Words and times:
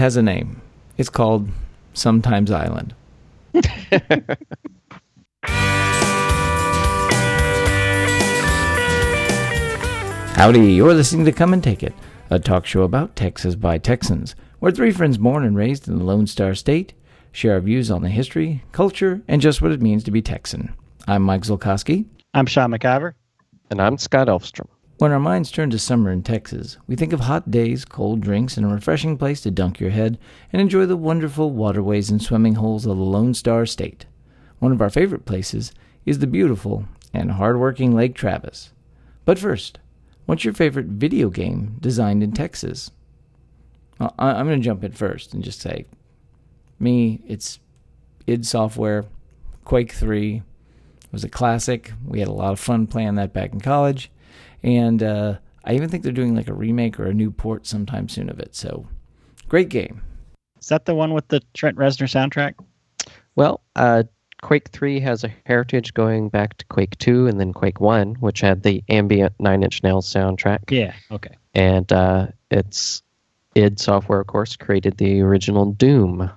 has 0.00 0.16
a 0.16 0.22
name. 0.22 0.60
It's 0.96 1.10
called 1.10 1.50
Sometimes 1.92 2.50
Island. 2.50 2.94
Howdy, 10.34 10.72
you're 10.72 10.94
listening 10.94 11.26
to 11.26 11.32
Come 11.32 11.52
and 11.52 11.62
Take 11.62 11.82
It, 11.82 11.92
a 12.30 12.38
talk 12.38 12.64
show 12.64 12.82
about 12.82 13.14
Texas 13.14 13.54
by 13.54 13.76
Texans, 13.76 14.34
where 14.58 14.72
three 14.72 14.90
friends 14.90 15.18
born 15.18 15.44
and 15.44 15.54
raised 15.54 15.86
in 15.86 15.98
the 15.98 16.04
Lone 16.04 16.26
Star 16.26 16.54
State 16.54 16.94
share 17.30 17.52
our 17.52 17.60
views 17.60 17.90
on 17.90 18.00
the 18.00 18.08
history, 18.08 18.64
culture, 18.72 19.20
and 19.28 19.42
just 19.42 19.60
what 19.60 19.70
it 19.70 19.82
means 19.82 20.02
to 20.04 20.10
be 20.10 20.22
Texan. 20.22 20.72
I'm 21.06 21.22
Mike 21.22 21.42
Zolkowski. 21.42 22.06
I'm 22.32 22.46
Sean 22.46 22.70
McIver. 22.70 23.12
And 23.70 23.82
I'm 23.82 23.98
Scott 23.98 24.28
Elfstrom. 24.28 24.68
When 25.00 25.12
our 25.12 25.18
minds 25.18 25.50
turn 25.50 25.70
to 25.70 25.78
summer 25.78 26.10
in 26.10 26.22
Texas, 26.22 26.76
we 26.86 26.94
think 26.94 27.14
of 27.14 27.20
hot 27.20 27.50
days, 27.50 27.86
cold 27.86 28.20
drinks, 28.20 28.58
and 28.58 28.66
a 28.66 28.68
refreshing 28.68 29.16
place 29.16 29.40
to 29.40 29.50
dunk 29.50 29.80
your 29.80 29.88
head 29.88 30.18
and 30.52 30.60
enjoy 30.60 30.84
the 30.84 30.94
wonderful 30.94 31.52
waterways 31.52 32.10
and 32.10 32.20
swimming 32.20 32.56
holes 32.56 32.84
of 32.84 32.98
the 32.98 33.02
Lone 33.02 33.32
Star 33.32 33.64
State. 33.64 34.04
One 34.58 34.72
of 34.72 34.82
our 34.82 34.90
favorite 34.90 35.24
places 35.24 35.72
is 36.04 36.18
the 36.18 36.26
beautiful 36.26 36.84
and 37.14 37.30
hardworking 37.30 37.94
Lake 37.94 38.14
Travis. 38.14 38.74
But 39.24 39.38
first, 39.38 39.78
what's 40.26 40.44
your 40.44 40.52
favorite 40.52 40.88
video 40.88 41.30
game 41.30 41.76
designed 41.80 42.22
in 42.22 42.32
Texas? 42.32 42.90
Well, 43.98 44.14
I'm 44.18 44.46
going 44.46 44.60
to 44.60 44.64
jump 44.64 44.84
in 44.84 44.92
first 44.92 45.32
and 45.32 45.42
just 45.42 45.62
say, 45.62 45.86
me, 46.78 47.22
it's 47.26 47.58
id 48.26 48.44
Software, 48.44 49.06
Quake 49.64 49.92
3 49.92 50.42
was 51.10 51.24
a 51.24 51.30
classic. 51.30 51.94
We 52.06 52.18
had 52.18 52.28
a 52.28 52.32
lot 52.32 52.52
of 52.52 52.60
fun 52.60 52.86
playing 52.86 53.14
that 53.14 53.32
back 53.32 53.54
in 53.54 53.62
college. 53.62 54.10
And 54.62 55.02
uh, 55.02 55.38
I 55.64 55.74
even 55.74 55.88
think 55.88 56.02
they're 56.02 56.12
doing 56.12 56.34
like 56.34 56.48
a 56.48 56.54
remake 56.54 56.98
or 56.98 57.06
a 57.06 57.14
new 57.14 57.30
port 57.30 57.66
sometime 57.66 58.08
soon 58.08 58.30
of 58.30 58.40
it. 58.40 58.54
So 58.54 58.86
great 59.48 59.68
game. 59.68 60.02
Is 60.60 60.68
that 60.68 60.84
the 60.84 60.94
one 60.94 61.14
with 61.14 61.28
the 61.28 61.40
Trent 61.54 61.76
Reznor 61.76 62.06
soundtrack? 62.08 62.54
Well, 63.34 63.62
uh, 63.76 64.02
Quake 64.42 64.68
3 64.68 65.00
has 65.00 65.24
a 65.24 65.32
heritage 65.46 65.94
going 65.94 66.28
back 66.28 66.56
to 66.58 66.64
Quake 66.66 66.96
2 66.98 67.26
and 67.26 67.38
then 67.38 67.52
Quake 67.52 67.80
1, 67.80 68.16
which 68.16 68.40
had 68.40 68.62
the 68.62 68.82
ambient 68.88 69.34
Nine 69.38 69.62
Inch 69.62 69.82
Nails 69.82 70.10
soundtrack. 70.12 70.70
Yeah, 70.70 70.94
okay. 71.10 71.36
And 71.54 71.90
uh, 71.92 72.28
it's 72.50 73.02
id 73.54 73.78
Software, 73.80 74.20
of 74.20 74.26
course, 74.26 74.56
created 74.56 74.96
the 74.96 75.20
original 75.20 75.72
Doom, 75.72 76.30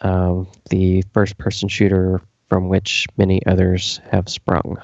um, 0.00 0.48
the 0.70 1.02
first 1.12 1.38
person 1.38 1.68
shooter 1.68 2.20
from 2.48 2.68
which 2.68 3.06
many 3.16 3.44
others 3.46 4.00
have 4.10 4.28
sprung. 4.28 4.76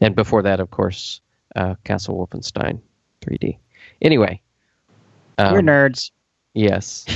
And 0.00 0.14
before 0.14 0.42
that, 0.42 0.60
of 0.60 0.70
course, 0.70 1.20
uh, 1.56 1.74
Castle 1.84 2.16
Wolfenstein 2.16 2.80
3D. 3.22 3.58
Anyway, 4.02 4.40
um, 5.38 5.52
we're 5.52 5.60
nerds. 5.60 6.10
Yes. 6.54 7.06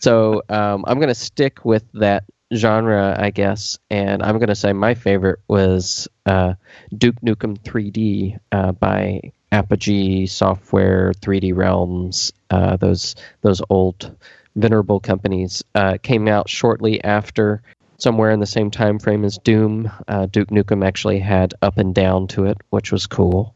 so 0.00 0.42
um, 0.48 0.84
I'm 0.86 0.98
going 0.98 1.08
to 1.08 1.14
stick 1.14 1.64
with 1.64 1.84
that 1.94 2.24
genre, 2.54 3.16
I 3.18 3.30
guess, 3.30 3.78
and 3.90 4.22
I'm 4.22 4.38
going 4.38 4.48
to 4.48 4.54
say 4.54 4.72
my 4.72 4.94
favorite 4.94 5.40
was 5.48 6.08
uh, 6.26 6.54
Duke 6.96 7.20
Nukem 7.20 7.58
3D 7.58 8.38
uh, 8.52 8.72
by 8.72 9.32
Apogee 9.52 10.26
Software, 10.26 11.12
3D 11.20 11.54
Realms. 11.54 12.32
Uh, 12.50 12.76
those 12.76 13.16
those 13.42 13.62
old 13.70 14.16
venerable 14.56 15.00
companies 15.00 15.62
uh, 15.74 15.96
came 16.02 16.28
out 16.28 16.48
shortly 16.48 17.02
after 17.04 17.62
somewhere 18.00 18.30
in 18.30 18.40
the 18.40 18.46
same 18.46 18.70
time 18.70 18.98
frame 18.98 19.24
as 19.24 19.38
Doom. 19.38 19.90
Uh, 20.08 20.26
Duke 20.26 20.48
Nukem 20.48 20.84
actually 20.84 21.20
had 21.20 21.54
up 21.62 21.78
and 21.78 21.94
down 21.94 22.26
to 22.28 22.46
it, 22.46 22.58
which 22.70 22.92
was 22.92 23.06
cool. 23.06 23.54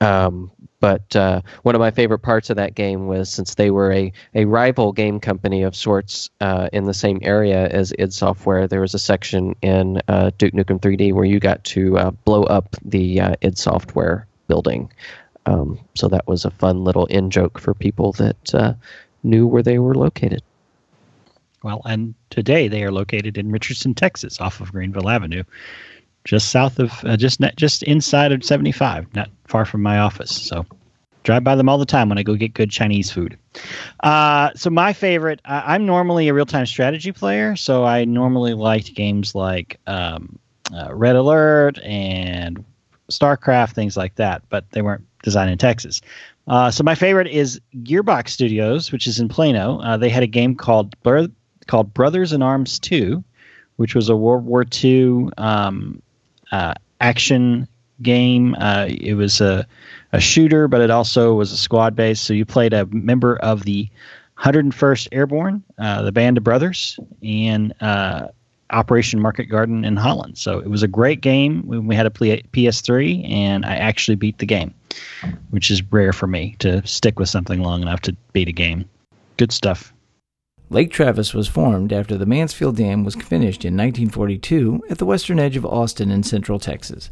Um, 0.00 0.50
but 0.80 1.14
uh, 1.14 1.42
one 1.62 1.76
of 1.76 1.80
my 1.80 1.92
favorite 1.92 2.18
parts 2.20 2.50
of 2.50 2.56
that 2.56 2.74
game 2.74 3.06
was 3.06 3.30
since 3.30 3.54
they 3.54 3.70
were 3.70 3.92
a, 3.92 4.12
a 4.34 4.46
rival 4.46 4.90
game 4.92 5.20
company 5.20 5.62
of 5.62 5.76
sorts 5.76 6.28
uh, 6.40 6.68
in 6.72 6.86
the 6.86 6.94
same 6.94 7.20
area 7.22 7.68
as 7.68 7.94
id 8.00 8.12
Software, 8.12 8.66
there 8.66 8.80
was 8.80 8.92
a 8.92 8.98
section 8.98 9.54
in 9.62 10.02
uh, 10.08 10.32
Duke 10.38 10.54
Nukem 10.54 10.80
3D 10.80 11.12
where 11.12 11.24
you 11.24 11.38
got 11.38 11.62
to 11.64 11.98
uh, 11.98 12.10
blow 12.10 12.42
up 12.42 12.74
the 12.84 13.20
uh, 13.20 13.34
id 13.42 13.56
Software 13.56 14.26
building. 14.48 14.92
Um, 15.46 15.78
so 15.94 16.08
that 16.08 16.26
was 16.26 16.44
a 16.44 16.50
fun 16.50 16.82
little 16.82 17.06
in 17.06 17.30
joke 17.30 17.60
for 17.60 17.74
people 17.74 18.10
that 18.12 18.76
knew 19.22 19.46
where 19.46 19.62
they 19.62 19.78
were 19.78 19.94
located. 19.94 20.42
Well, 21.62 21.82
and 21.84 22.14
today 22.30 22.68
they 22.68 22.82
are 22.84 22.92
located 22.92 23.38
in 23.38 23.52
Richardson, 23.52 23.94
Texas, 23.94 24.40
off 24.40 24.60
of 24.60 24.72
Greenville 24.72 25.08
Avenue, 25.08 25.44
just 26.24 26.50
south 26.50 26.78
of, 26.78 26.92
uh, 27.04 27.16
just 27.16 27.40
just 27.56 27.82
inside 27.84 28.32
of 28.32 28.44
75, 28.44 29.14
not 29.14 29.30
far 29.46 29.64
from 29.64 29.82
my 29.82 29.98
office. 29.98 30.30
So 30.30 30.66
drive 31.22 31.44
by 31.44 31.54
them 31.54 31.68
all 31.68 31.78
the 31.78 31.86
time 31.86 32.08
when 32.08 32.18
I 32.18 32.22
go 32.22 32.34
get 32.34 32.54
good 32.54 32.70
Chinese 32.70 33.10
food. 33.10 33.38
Uh, 34.00 34.50
so 34.54 34.70
my 34.70 34.92
favorite, 34.92 35.40
I, 35.44 35.74
am 35.74 35.86
normally 35.86 36.28
a 36.28 36.34
real 36.34 36.46
time 36.46 36.66
strategy 36.66 37.12
player, 37.12 37.56
so 37.56 37.84
I 37.84 38.04
normally 38.04 38.54
liked 38.54 38.94
games 38.94 39.34
like 39.34 39.78
um, 39.86 40.38
uh, 40.74 40.94
Red 40.94 41.16
Alert 41.16 41.78
and 41.82 42.64
StarCraft, 43.10 43.72
things 43.72 43.96
like 43.96 44.16
that, 44.16 44.42
but 44.48 44.70
they 44.70 44.82
weren't 44.82 45.06
designed 45.22 45.50
in 45.50 45.58
Texas. 45.58 46.00
Uh, 46.48 46.70
so 46.70 46.82
my 46.82 46.94
favorite 46.94 47.28
is 47.28 47.60
Gearbox 47.82 48.30
Studios, 48.30 48.90
which 48.90 49.06
is 49.06 49.20
in 49.20 49.28
Plano. 49.28 49.80
Uh, 49.80 49.96
they 49.96 50.08
had 50.08 50.22
a 50.22 50.28
game 50.28 50.56
called 50.56 51.00
Blur- 51.02 51.28
called 51.66 51.92
Brothers 51.94 52.32
in 52.32 52.42
Arms 52.42 52.78
2, 52.78 53.22
which 53.76 53.94
was 53.94 54.08
a 54.08 54.16
World 54.16 54.44
War 54.44 54.64
II 54.82 55.28
um, 55.38 56.02
uh, 56.50 56.74
action 57.00 57.68
game. 58.00 58.54
Uh, 58.58 58.86
it 58.88 59.14
was 59.14 59.40
a, 59.40 59.66
a 60.12 60.20
shooter, 60.20 60.68
but 60.68 60.80
it 60.80 60.90
also 60.90 61.34
was 61.34 61.52
a 61.52 61.56
squad 61.56 61.96
base. 61.96 62.20
So 62.20 62.34
you 62.34 62.44
played 62.44 62.72
a 62.72 62.86
member 62.86 63.36
of 63.36 63.64
the 63.64 63.88
101st 64.38 65.08
Airborne, 65.12 65.62
uh, 65.78 66.02
the 66.02 66.12
Band 66.12 66.36
of 66.36 66.44
Brothers, 66.44 66.98
and 67.22 67.72
uh, 67.80 68.28
Operation 68.70 69.20
Market 69.20 69.44
Garden 69.44 69.84
in 69.84 69.96
Holland. 69.96 70.36
So 70.36 70.58
it 70.58 70.68
was 70.68 70.82
a 70.82 70.88
great 70.88 71.20
game 71.20 71.62
when 71.66 71.86
we 71.86 71.94
had 71.94 72.06
a 72.06 72.10
PS3, 72.10 73.28
and 73.30 73.64
I 73.64 73.76
actually 73.76 74.16
beat 74.16 74.38
the 74.38 74.46
game, 74.46 74.74
which 75.50 75.70
is 75.70 75.82
rare 75.92 76.12
for 76.12 76.26
me 76.26 76.56
to 76.58 76.84
stick 76.86 77.18
with 77.18 77.28
something 77.28 77.62
long 77.62 77.82
enough 77.82 78.00
to 78.02 78.16
beat 78.32 78.48
a 78.48 78.52
game. 78.52 78.88
Good 79.36 79.52
stuff. 79.52 79.92
Lake 80.72 80.90
Travis 80.90 81.34
was 81.34 81.48
formed 81.48 81.92
after 81.92 82.16
the 82.16 82.24
Mansfield 82.24 82.76
Dam 82.78 83.04
was 83.04 83.14
finished 83.14 83.62
in 83.62 83.76
1942 83.76 84.84
at 84.88 84.96
the 84.96 85.04
western 85.04 85.38
edge 85.38 85.54
of 85.54 85.66
Austin 85.66 86.10
in 86.10 86.22
central 86.22 86.58
Texas. 86.58 87.10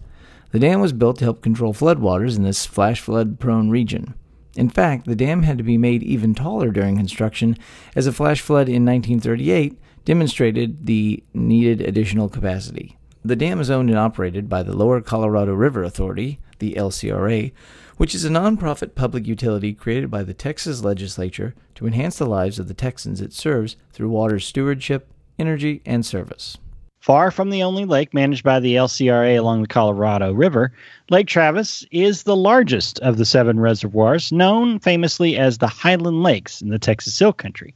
The 0.51 0.59
dam 0.59 0.81
was 0.81 0.95
built 0.95 1.19
to 1.19 1.25
help 1.25 1.43
control 1.43 1.75
floodwaters 1.75 2.39
in 2.39 2.43
this 2.43 2.65
flash 2.65 3.03
flood 3.03 3.39
prone 3.39 3.69
region. 3.69 4.15
In 4.57 4.71
fact, 4.71 5.05
the 5.05 5.15
dam 5.15 5.43
had 5.43 5.59
to 5.59 5.65
be 5.65 5.77
made 5.77 6.03
even 6.03 6.35
taller 6.35 6.71
during 6.71 6.97
construction, 6.97 7.55
as 7.95 8.07
a 8.07 8.15
flash 8.15 8.41
flood 8.41 8.67
in 8.71 8.87
1938 8.87 9.79
demonstrated 10.07 10.87
the 10.87 11.23
needed 11.35 11.83
additional 11.83 12.31
capacity. 12.31 12.97
The 13.23 13.37
dam 13.37 13.61
is 13.61 13.71
owned 13.71 13.91
and 13.91 13.99
operated 13.99 14.49
by 14.49 14.63
the 14.63 14.75
Lower 14.75 15.03
Colorado 15.03 15.53
River 15.53 15.85
Authority, 15.85 16.39
the 16.59 16.73
LCRA, 16.75 17.53
which 17.99 18.15
is 18.15 18.25
a 18.25 18.31
nonprofit 18.31 18.95
public 18.95 19.27
utility 19.27 19.75
created 19.75 20.11
by 20.11 20.23
the 20.23 20.33
Texas 20.33 20.83
legislature 20.83 21.55
to 21.75 21.87
enhance 21.87 22.17
the 22.17 22.25
lives 22.25 22.59
of 22.59 22.67
the 22.67 22.73
Texans 22.73 23.21
it 23.21 23.35
serves 23.35 23.77
through 23.93 24.09
water 24.09 24.41
stewardship, 24.41 25.07
energy, 25.39 25.83
and 25.85 26.07
service. 26.07 26.57
Far 27.01 27.31
from 27.31 27.51
the 27.51 27.63
only 27.63 27.85
lake 27.85 28.15
managed 28.15 28.43
by 28.43 28.59
the 28.59 28.77
LCRA 28.77 29.39
along 29.39 29.61
the 29.61 29.69
Colorado 29.69 30.33
River, 30.33 30.73
Lake 31.11 31.27
Travis 31.27 31.85
is 31.91 32.23
the 32.23 32.37
largest 32.37 32.99
of 33.01 33.19
the 33.19 33.27
seven 33.27 33.61
reservoirs, 33.61 34.33
known 34.33 34.79
famously 34.79 35.37
as 35.37 35.59
the 35.59 35.67
Highland 35.67 36.23
Lakes 36.23 36.63
in 36.63 36.71
the 36.71 36.79
Texas 36.79 37.19
Hill 37.19 37.35
Country. 37.35 37.75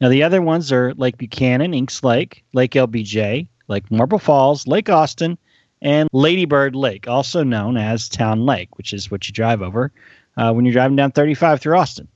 Now, 0.00 0.10
the 0.10 0.22
other 0.22 0.42
ones 0.42 0.70
are 0.70 0.94
Lake 0.94 1.16
Buchanan, 1.16 1.74
Inks 1.74 2.04
Lake, 2.04 2.44
Lake 2.52 2.72
LBJ, 2.72 3.48
Lake 3.68 3.90
Marble 3.90 4.18
Falls, 4.18 4.66
Lake 4.66 4.88
Austin, 4.88 5.38
and 5.82 6.08
Ladybird 6.12 6.74
Lake, 6.74 7.08
also 7.08 7.42
known 7.42 7.76
as 7.76 8.08
Town 8.08 8.46
Lake, 8.46 8.76
which 8.78 8.92
is 8.92 9.10
what 9.10 9.28
you 9.28 9.32
drive 9.32 9.62
over 9.62 9.92
uh, 10.36 10.52
when 10.52 10.64
you're 10.64 10.72
driving 10.72 10.96
down 10.96 11.12
35 11.12 11.60
through 11.60 11.76
Austin. 11.76 12.08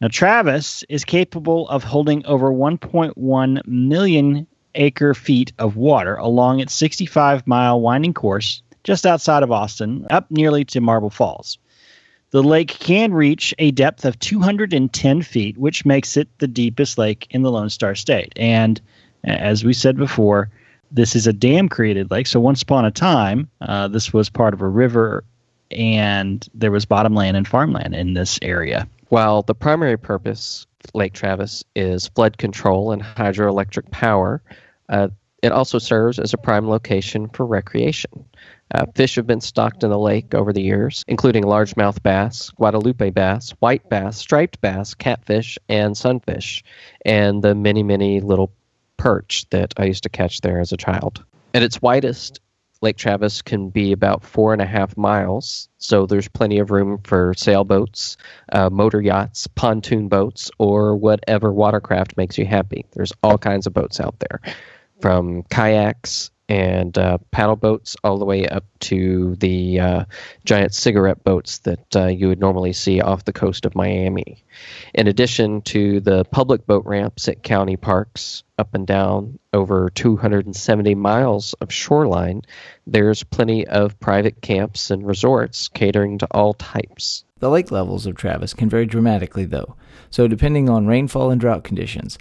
Now, 0.00 0.08
Travis 0.08 0.84
is 0.88 1.04
capable 1.04 1.68
of 1.68 1.84
holding 1.84 2.26
over 2.26 2.50
1.1 2.50 3.66
million 3.66 4.46
acre 4.74 5.14
feet 5.14 5.52
of 5.58 5.76
water 5.76 6.16
along 6.16 6.60
its 6.60 6.74
65 6.74 7.46
mile 7.46 7.80
winding 7.80 8.12
course 8.12 8.62
just 8.82 9.06
outside 9.06 9.42
of 9.42 9.50
Austin, 9.50 10.06
up 10.10 10.30
nearly 10.30 10.64
to 10.66 10.80
Marble 10.80 11.10
Falls. 11.10 11.58
The 12.30 12.42
lake 12.42 12.68
can 12.68 13.14
reach 13.14 13.54
a 13.58 13.70
depth 13.70 14.04
of 14.04 14.18
210 14.18 15.22
feet, 15.22 15.56
which 15.56 15.86
makes 15.86 16.16
it 16.16 16.28
the 16.38 16.48
deepest 16.48 16.98
lake 16.98 17.26
in 17.30 17.42
the 17.42 17.50
Lone 17.50 17.70
Star 17.70 17.94
State. 17.94 18.32
And 18.36 18.80
as 19.22 19.64
we 19.64 19.72
said 19.72 19.96
before, 19.96 20.50
this 20.94 21.16
is 21.16 21.26
a 21.26 21.32
dam 21.32 21.68
created 21.68 22.10
lake. 22.10 22.28
So 22.28 22.38
once 22.38 22.62
upon 22.62 22.84
a 22.84 22.90
time, 22.90 23.50
uh, 23.60 23.88
this 23.88 24.12
was 24.12 24.30
part 24.30 24.54
of 24.54 24.62
a 24.62 24.68
river, 24.68 25.24
and 25.70 26.46
there 26.54 26.70
was 26.70 26.84
bottomland 26.84 27.36
and 27.36 27.46
farmland 27.46 27.94
in 27.94 28.14
this 28.14 28.38
area. 28.40 28.88
While 29.08 29.42
the 29.42 29.56
primary 29.56 29.98
purpose, 29.98 30.66
Lake 30.94 31.12
Travis, 31.12 31.64
is 31.74 32.08
flood 32.08 32.38
control 32.38 32.92
and 32.92 33.02
hydroelectric 33.02 33.90
power, 33.90 34.40
uh, 34.88 35.08
it 35.42 35.52
also 35.52 35.78
serves 35.78 36.18
as 36.18 36.32
a 36.32 36.38
prime 36.38 36.68
location 36.68 37.28
for 37.28 37.44
recreation. 37.44 38.24
Uh, 38.72 38.86
fish 38.94 39.16
have 39.16 39.26
been 39.26 39.40
stocked 39.40 39.82
in 39.82 39.90
the 39.90 39.98
lake 39.98 40.32
over 40.32 40.52
the 40.52 40.62
years, 40.62 41.04
including 41.06 41.44
largemouth 41.44 42.02
bass, 42.02 42.50
Guadalupe 42.50 43.10
bass, 43.10 43.50
white 43.58 43.88
bass, 43.90 44.16
striped 44.16 44.60
bass, 44.60 44.94
catfish, 44.94 45.58
and 45.68 45.96
sunfish, 45.96 46.62
and 47.04 47.42
the 47.42 47.54
many, 47.54 47.82
many 47.82 48.20
little 48.20 48.52
perch 49.04 49.44
that 49.50 49.74
I 49.76 49.84
used 49.84 50.04
to 50.04 50.08
catch 50.08 50.40
there 50.40 50.60
as 50.60 50.72
a 50.72 50.78
child. 50.78 51.22
At 51.52 51.62
its 51.62 51.82
widest, 51.82 52.40
Lake 52.80 52.96
Travis 52.96 53.42
can 53.42 53.68
be 53.68 53.92
about 53.92 54.24
four 54.24 54.54
and 54.54 54.62
a 54.62 54.66
half 54.66 54.96
miles, 54.96 55.68
so 55.76 56.06
there's 56.06 56.26
plenty 56.28 56.58
of 56.58 56.70
room 56.70 56.98
for 57.04 57.34
sailboats, 57.36 58.16
uh, 58.50 58.70
motor 58.70 59.02
yachts, 59.02 59.46
pontoon 59.46 60.08
boats, 60.08 60.50
or 60.58 60.96
whatever 60.96 61.52
watercraft 61.52 62.16
makes 62.16 62.38
you 62.38 62.46
happy. 62.46 62.86
There's 62.92 63.12
all 63.22 63.36
kinds 63.36 63.66
of 63.66 63.74
boats 63.74 64.00
out 64.00 64.18
there, 64.20 64.40
from 65.02 65.42
kayaks 65.50 66.30
and 66.48 66.96
uh, 66.98 67.18
paddle 67.30 67.56
boats 67.56 67.96
all 68.04 68.18
the 68.18 68.24
way 68.24 68.46
up 68.46 68.64
to 68.80 69.34
the 69.36 69.80
uh, 69.80 70.04
giant 70.44 70.74
cigarette 70.74 71.24
boats 71.24 71.58
that 71.60 71.96
uh, 71.96 72.06
you 72.06 72.28
would 72.28 72.40
normally 72.40 72.72
see 72.72 73.00
off 73.00 73.24
the 73.24 73.32
coast 73.32 73.64
of 73.64 73.74
Miami. 73.74 74.44
In 74.92 75.06
addition 75.06 75.62
to 75.62 76.00
the 76.00 76.24
public 76.24 76.66
boat 76.66 76.84
ramps 76.84 77.28
at 77.28 77.42
county 77.42 77.76
parks 77.76 78.42
up 78.58 78.74
and 78.74 78.86
down 78.86 79.38
over 79.52 79.90
270 79.90 80.94
miles 80.94 81.54
of 81.54 81.72
shoreline, 81.72 82.42
there's 82.86 83.22
plenty 83.22 83.66
of 83.66 83.98
private 83.98 84.42
camps 84.42 84.90
and 84.90 85.06
resorts 85.06 85.68
catering 85.68 86.18
to 86.18 86.26
all 86.30 86.54
types. 86.54 87.24
The 87.38 87.50
lake 87.50 87.70
levels 87.70 88.06
of 88.06 88.16
Travis 88.16 88.54
can 88.54 88.68
vary 88.68 88.86
dramatically, 88.86 89.44
though, 89.44 89.76
so 90.10 90.28
depending 90.28 90.68
on 90.68 90.86
rainfall 90.86 91.30
and 91.30 91.40
drought 91.40 91.64
conditions, 91.64 92.18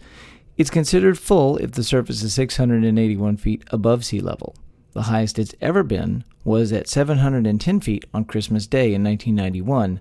it's 0.57 0.69
considered 0.69 1.17
full 1.17 1.57
if 1.57 1.71
the 1.71 1.83
surface 1.83 2.21
is 2.21 2.33
681 2.33 3.37
feet 3.37 3.63
above 3.71 4.05
sea 4.05 4.19
level. 4.19 4.55
The 4.93 5.03
highest 5.03 5.39
it's 5.39 5.55
ever 5.59 5.81
been 5.81 6.23
was 6.43 6.71
at 6.71 6.87
710 6.87 7.79
feet 7.79 8.05
on 8.13 8.25
Christmas 8.25 8.67
Day 8.67 8.93
in 8.93 9.03
1991, 9.03 9.99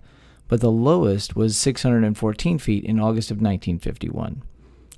but 0.48 0.60
the 0.60 0.70
lowest 0.70 1.34
was 1.34 1.56
614 1.56 2.58
feet 2.58 2.84
in 2.84 3.00
August 3.00 3.30
of 3.30 3.36
1951. 3.36 4.42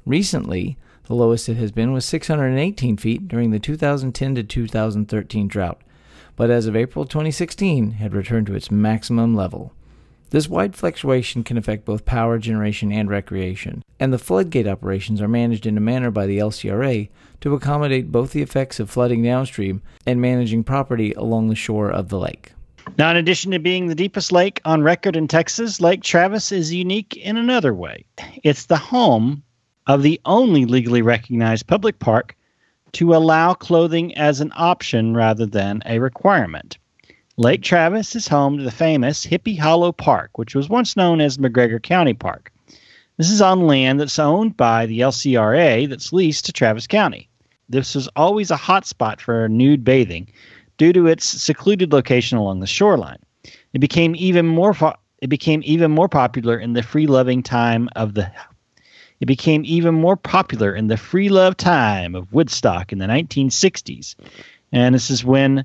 Recently, 0.04 0.76
the 1.06 1.14
lowest 1.14 1.48
it 1.48 1.56
has 1.56 1.70
been 1.70 1.92
was 1.92 2.04
618 2.04 2.96
feet 2.96 3.28
during 3.28 3.50
the 3.50 3.60
2010 3.60 4.34
to 4.34 4.42
2013 4.42 5.46
drought, 5.46 5.80
but 6.34 6.50
as 6.50 6.66
of 6.66 6.74
April 6.74 7.04
2016 7.04 7.92
had 7.92 8.14
returned 8.14 8.48
to 8.48 8.54
its 8.54 8.70
maximum 8.70 9.34
level. 9.34 9.72
This 10.34 10.48
wide 10.48 10.74
fluctuation 10.74 11.44
can 11.44 11.56
affect 11.56 11.84
both 11.84 12.04
power 12.04 12.40
generation 12.40 12.90
and 12.90 13.08
recreation, 13.08 13.84
and 14.00 14.12
the 14.12 14.18
floodgate 14.18 14.66
operations 14.66 15.22
are 15.22 15.28
managed 15.28 15.64
in 15.64 15.76
a 15.76 15.80
manner 15.80 16.10
by 16.10 16.26
the 16.26 16.38
LCRA 16.38 17.08
to 17.40 17.54
accommodate 17.54 18.10
both 18.10 18.32
the 18.32 18.42
effects 18.42 18.80
of 18.80 18.90
flooding 18.90 19.22
downstream 19.22 19.80
and 20.04 20.20
managing 20.20 20.64
property 20.64 21.12
along 21.12 21.50
the 21.50 21.54
shore 21.54 21.88
of 21.88 22.08
the 22.08 22.18
lake. 22.18 22.52
Now, 22.98 23.12
in 23.12 23.16
addition 23.16 23.52
to 23.52 23.60
being 23.60 23.86
the 23.86 23.94
deepest 23.94 24.32
lake 24.32 24.60
on 24.64 24.82
record 24.82 25.14
in 25.14 25.28
Texas, 25.28 25.80
Lake 25.80 26.02
Travis 26.02 26.50
is 26.50 26.74
unique 26.74 27.16
in 27.16 27.36
another 27.36 27.72
way. 27.72 28.04
It's 28.42 28.66
the 28.66 28.76
home 28.76 29.44
of 29.86 30.02
the 30.02 30.20
only 30.24 30.64
legally 30.64 31.02
recognized 31.02 31.68
public 31.68 32.00
park 32.00 32.34
to 32.94 33.14
allow 33.14 33.54
clothing 33.54 34.16
as 34.16 34.40
an 34.40 34.50
option 34.56 35.14
rather 35.14 35.46
than 35.46 35.80
a 35.86 36.00
requirement. 36.00 36.76
Lake 37.36 37.62
Travis 37.62 38.14
is 38.14 38.28
home 38.28 38.58
to 38.58 38.62
the 38.62 38.70
famous 38.70 39.26
Hippie 39.26 39.58
Hollow 39.58 39.90
Park, 39.90 40.38
which 40.38 40.54
was 40.54 40.68
once 40.68 40.96
known 40.96 41.20
as 41.20 41.36
McGregor 41.36 41.82
County 41.82 42.14
Park. 42.14 42.52
This 43.16 43.28
is 43.28 43.42
on 43.42 43.66
land 43.66 43.98
that's 43.98 44.20
owned 44.20 44.56
by 44.56 44.86
the 44.86 45.00
LCRA 45.00 45.88
that's 45.88 46.12
leased 46.12 46.44
to 46.44 46.52
Travis 46.52 46.86
County. 46.86 47.28
This 47.68 47.96
was 47.96 48.08
always 48.14 48.52
a 48.52 48.56
hot 48.56 48.86
spot 48.86 49.20
for 49.20 49.48
nude 49.48 49.82
bathing 49.82 50.28
due 50.76 50.92
to 50.92 51.08
its 51.08 51.26
secluded 51.26 51.92
location 51.92 52.38
along 52.38 52.60
the 52.60 52.68
shoreline. 52.68 53.18
It 53.72 53.80
became 53.80 54.14
even 54.14 54.46
more 54.46 54.72
fo- 54.72 54.94
it 55.20 55.28
became 55.28 55.60
even 55.64 55.90
more 55.90 56.08
popular 56.08 56.56
in 56.56 56.74
the 56.74 56.84
free-loving 56.84 57.42
time 57.42 57.88
of 57.96 58.14
the 58.14 58.30
it 59.18 59.26
became 59.26 59.64
even 59.64 59.94
more 59.94 60.16
popular 60.16 60.72
in 60.72 60.86
the 60.86 60.96
free 60.96 61.28
love 61.28 61.56
time 61.56 62.14
of 62.14 62.32
Woodstock 62.32 62.92
in 62.92 62.98
the 62.98 63.06
1960s. 63.06 64.14
And 64.70 64.94
this 64.94 65.10
is 65.10 65.24
when 65.24 65.64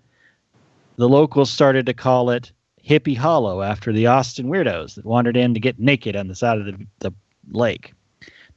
the 0.99 1.07
locals 1.07 1.49
started 1.49 1.85
to 1.85 1.93
call 1.93 2.29
it 2.29 2.51
Hippie 2.85 3.15
Hollow 3.15 3.61
after 3.61 3.93
the 3.93 4.07
Austin 4.07 4.47
weirdos 4.47 4.95
that 4.95 5.05
wandered 5.05 5.37
in 5.37 5.53
to 5.53 5.59
get 5.61 5.79
naked 5.79 6.13
on 6.17 6.27
the 6.27 6.35
side 6.35 6.57
of 6.57 6.65
the, 6.65 6.85
the 6.99 7.13
lake. 7.51 7.93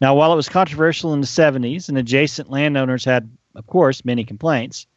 Now, 0.01 0.17
while 0.17 0.33
it 0.33 0.37
was 0.37 0.49
controversial 0.49 1.15
in 1.15 1.21
the 1.21 1.27
70s 1.29 1.89
and 1.89 1.97
adjacent 1.97 2.51
landowners 2.51 3.05
had, 3.05 3.31
of 3.55 3.69
course, 3.69 4.05
many 4.05 4.25
complaints, 4.25 4.89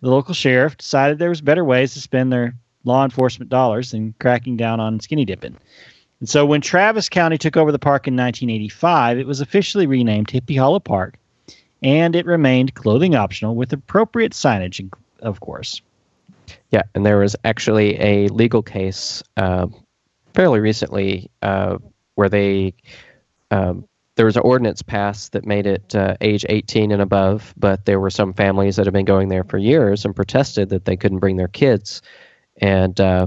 the 0.00 0.10
local 0.10 0.34
sheriff 0.34 0.76
decided 0.76 1.20
there 1.20 1.28
was 1.28 1.40
better 1.40 1.64
ways 1.64 1.94
to 1.94 2.00
spend 2.00 2.32
their 2.32 2.52
law 2.82 3.04
enforcement 3.04 3.48
dollars 3.48 3.92
than 3.92 4.12
cracking 4.18 4.56
down 4.56 4.80
on 4.80 4.98
skinny 4.98 5.24
dipping. 5.24 5.56
And 6.18 6.28
so 6.28 6.44
when 6.44 6.62
Travis 6.62 7.08
County 7.08 7.38
took 7.38 7.56
over 7.56 7.70
the 7.70 7.78
park 7.78 8.08
in 8.08 8.16
1985, 8.16 9.18
it 9.18 9.26
was 9.28 9.40
officially 9.40 9.86
renamed 9.86 10.26
Hippie 10.26 10.58
Hollow 10.58 10.80
Park, 10.80 11.16
and 11.80 12.16
it 12.16 12.26
remained 12.26 12.74
clothing 12.74 13.14
optional 13.14 13.54
with 13.54 13.72
appropriate 13.72 14.32
signage, 14.32 14.90
of 15.20 15.38
course. 15.38 15.80
Yeah, 16.70 16.82
and 16.94 17.04
there 17.04 17.18
was 17.18 17.36
actually 17.44 18.00
a 18.00 18.28
legal 18.28 18.62
case 18.62 19.22
uh, 19.36 19.66
fairly 20.34 20.60
recently 20.60 21.30
uh, 21.42 21.78
where 22.14 22.28
they 22.28 22.74
um, 23.50 23.86
there 24.16 24.26
was 24.26 24.36
an 24.36 24.42
ordinance 24.42 24.82
passed 24.82 25.32
that 25.32 25.46
made 25.46 25.66
it 25.66 25.94
uh, 25.94 26.16
age 26.20 26.44
18 26.48 26.92
and 26.92 27.00
above, 27.00 27.54
but 27.56 27.84
there 27.84 28.00
were 28.00 28.10
some 28.10 28.32
families 28.34 28.76
that 28.76 28.86
have 28.86 28.92
been 28.92 29.04
going 29.04 29.28
there 29.28 29.44
for 29.44 29.58
years 29.58 30.04
and 30.04 30.14
protested 30.14 30.68
that 30.70 30.84
they 30.84 30.96
couldn't 30.96 31.18
bring 31.18 31.36
their 31.36 31.48
kids, 31.48 32.02
and 32.58 33.00
uh, 33.00 33.26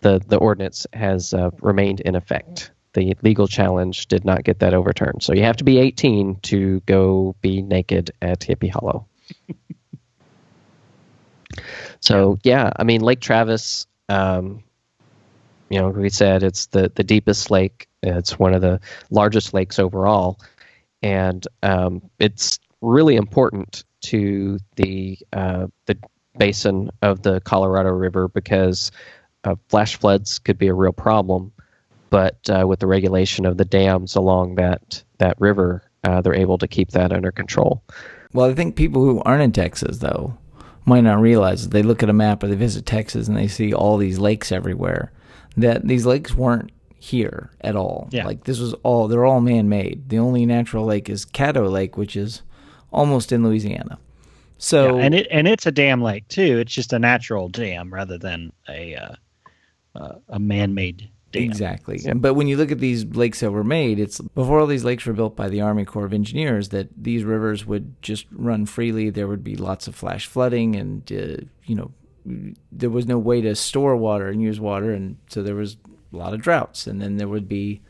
the 0.00 0.20
the 0.26 0.36
ordinance 0.36 0.86
has 0.92 1.34
uh, 1.34 1.50
remained 1.60 2.00
in 2.00 2.14
effect. 2.14 2.70
The 2.94 3.14
legal 3.22 3.46
challenge 3.46 4.06
did 4.06 4.24
not 4.24 4.44
get 4.44 4.60
that 4.60 4.74
overturned, 4.74 5.22
so 5.22 5.34
you 5.34 5.42
have 5.42 5.56
to 5.56 5.64
be 5.64 5.78
18 5.78 6.36
to 6.42 6.80
go 6.80 7.36
be 7.40 7.62
naked 7.62 8.10
at 8.22 8.40
Hippie 8.40 8.70
Hollow. 8.70 9.06
So 12.00 12.38
yeah, 12.42 12.70
I 12.76 12.84
mean 12.84 13.00
Lake 13.00 13.20
Travis. 13.20 13.86
Um, 14.08 14.62
you 15.68 15.80
know, 15.80 15.88
we 15.88 16.08
said 16.08 16.42
it's 16.42 16.66
the 16.66 16.90
the 16.94 17.04
deepest 17.04 17.50
lake. 17.50 17.88
It's 18.02 18.38
one 18.38 18.54
of 18.54 18.62
the 18.62 18.80
largest 19.10 19.52
lakes 19.52 19.78
overall, 19.78 20.38
and 21.02 21.46
um, 21.62 22.02
it's 22.18 22.58
really 22.80 23.16
important 23.16 23.84
to 24.02 24.58
the 24.76 25.18
uh, 25.32 25.66
the 25.86 25.98
basin 26.38 26.90
of 27.02 27.22
the 27.22 27.40
Colorado 27.40 27.90
River 27.90 28.28
because 28.28 28.92
uh, 29.44 29.56
flash 29.68 29.96
floods 29.96 30.38
could 30.38 30.58
be 30.58 30.68
a 30.68 30.74
real 30.74 30.92
problem. 30.92 31.52
But 32.10 32.38
uh, 32.48 32.66
with 32.66 32.80
the 32.80 32.86
regulation 32.86 33.46
of 33.46 33.56
the 33.56 33.64
dams 33.64 34.14
along 34.14 34.56
that 34.56 35.02
that 35.18 35.40
river, 35.40 35.82
uh, 36.04 36.20
they're 36.20 36.34
able 36.34 36.58
to 36.58 36.68
keep 36.68 36.90
that 36.90 37.12
under 37.12 37.32
control. 37.32 37.82
Well, 38.32 38.48
I 38.48 38.54
think 38.54 38.76
people 38.76 39.02
who 39.02 39.22
aren't 39.24 39.42
in 39.42 39.52
Texas, 39.52 39.98
though, 39.98 40.36
might 40.86 41.02
not 41.02 41.20
realize 41.20 41.68
they 41.68 41.82
look 41.82 42.02
at 42.02 42.08
a 42.08 42.14
map 42.14 42.42
or 42.42 42.46
they 42.48 42.54
visit 42.54 42.86
Texas 42.86 43.28
and 43.28 43.36
they 43.36 43.48
see 43.48 43.74
all 43.74 43.98
these 43.98 44.18
lakes 44.18 44.50
everywhere. 44.50 45.12
That 45.56 45.86
these 45.86 46.06
lakes 46.06 46.34
weren't 46.34 46.70
here 46.98 47.50
at 47.60 47.76
all. 47.76 48.08
Yeah. 48.10 48.24
Like 48.24 48.44
this 48.44 48.58
was 48.58 48.74
all 48.82 49.08
they're 49.08 49.24
all 49.24 49.40
man 49.40 49.68
made. 49.68 50.08
The 50.08 50.18
only 50.18 50.46
natural 50.46 50.84
lake 50.84 51.10
is 51.10 51.26
Caddo 51.26 51.70
Lake, 51.70 51.96
which 51.96 52.16
is 52.16 52.42
almost 52.92 53.32
in 53.32 53.42
Louisiana. 53.42 53.98
So 54.58 54.96
yeah, 54.96 55.04
and 55.04 55.14
it 55.14 55.26
and 55.30 55.46
it's 55.46 55.66
a 55.66 55.72
dam 55.72 56.02
lake 56.02 56.28
too. 56.28 56.58
It's 56.58 56.72
just 56.72 56.92
a 56.92 56.98
natural 56.98 57.48
dam 57.48 57.92
rather 57.92 58.16
than 58.16 58.52
a 58.68 58.94
uh, 58.94 59.14
uh, 59.94 60.14
a 60.28 60.38
man 60.38 60.74
made 60.74 61.10
dam. 61.36 61.44
Exactly. 61.44 62.00
But 62.14 62.34
when 62.34 62.46
you 62.48 62.56
look 62.56 62.70
at 62.72 62.78
these 62.80 63.04
lakes 63.04 63.40
that 63.40 63.50
were 63.50 63.64
made, 63.64 63.98
it's 63.98 64.20
before 64.20 64.58
all 64.60 64.66
these 64.66 64.84
lakes 64.84 65.06
were 65.06 65.12
built 65.12 65.36
by 65.36 65.48
the 65.48 65.60
Army 65.60 65.84
Corps 65.84 66.04
of 66.06 66.12
Engineers 66.12 66.70
that 66.70 66.88
these 66.96 67.24
rivers 67.24 67.64
would 67.66 68.00
just 68.02 68.26
run 68.32 68.66
freely. 68.66 69.10
There 69.10 69.28
would 69.28 69.44
be 69.44 69.56
lots 69.56 69.86
of 69.86 69.94
flash 69.94 70.26
flooding, 70.26 70.74
and 70.76 71.10
uh, 71.12 71.44
you 71.64 71.74
know, 71.76 71.92
there 72.72 72.90
was 72.90 73.06
no 73.06 73.18
way 73.18 73.40
to 73.40 73.54
store 73.54 73.96
water 73.96 74.28
and 74.28 74.42
use 74.42 74.58
water, 74.60 74.92
and 74.92 75.16
so 75.28 75.42
there 75.42 75.54
was 75.54 75.76
a 76.12 76.16
lot 76.16 76.34
of 76.34 76.40
droughts. 76.40 76.86
And 76.86 77.00
then 77.00 77.16
there 77.18 77.28
would 77.28 77.48
be 77.48 77.80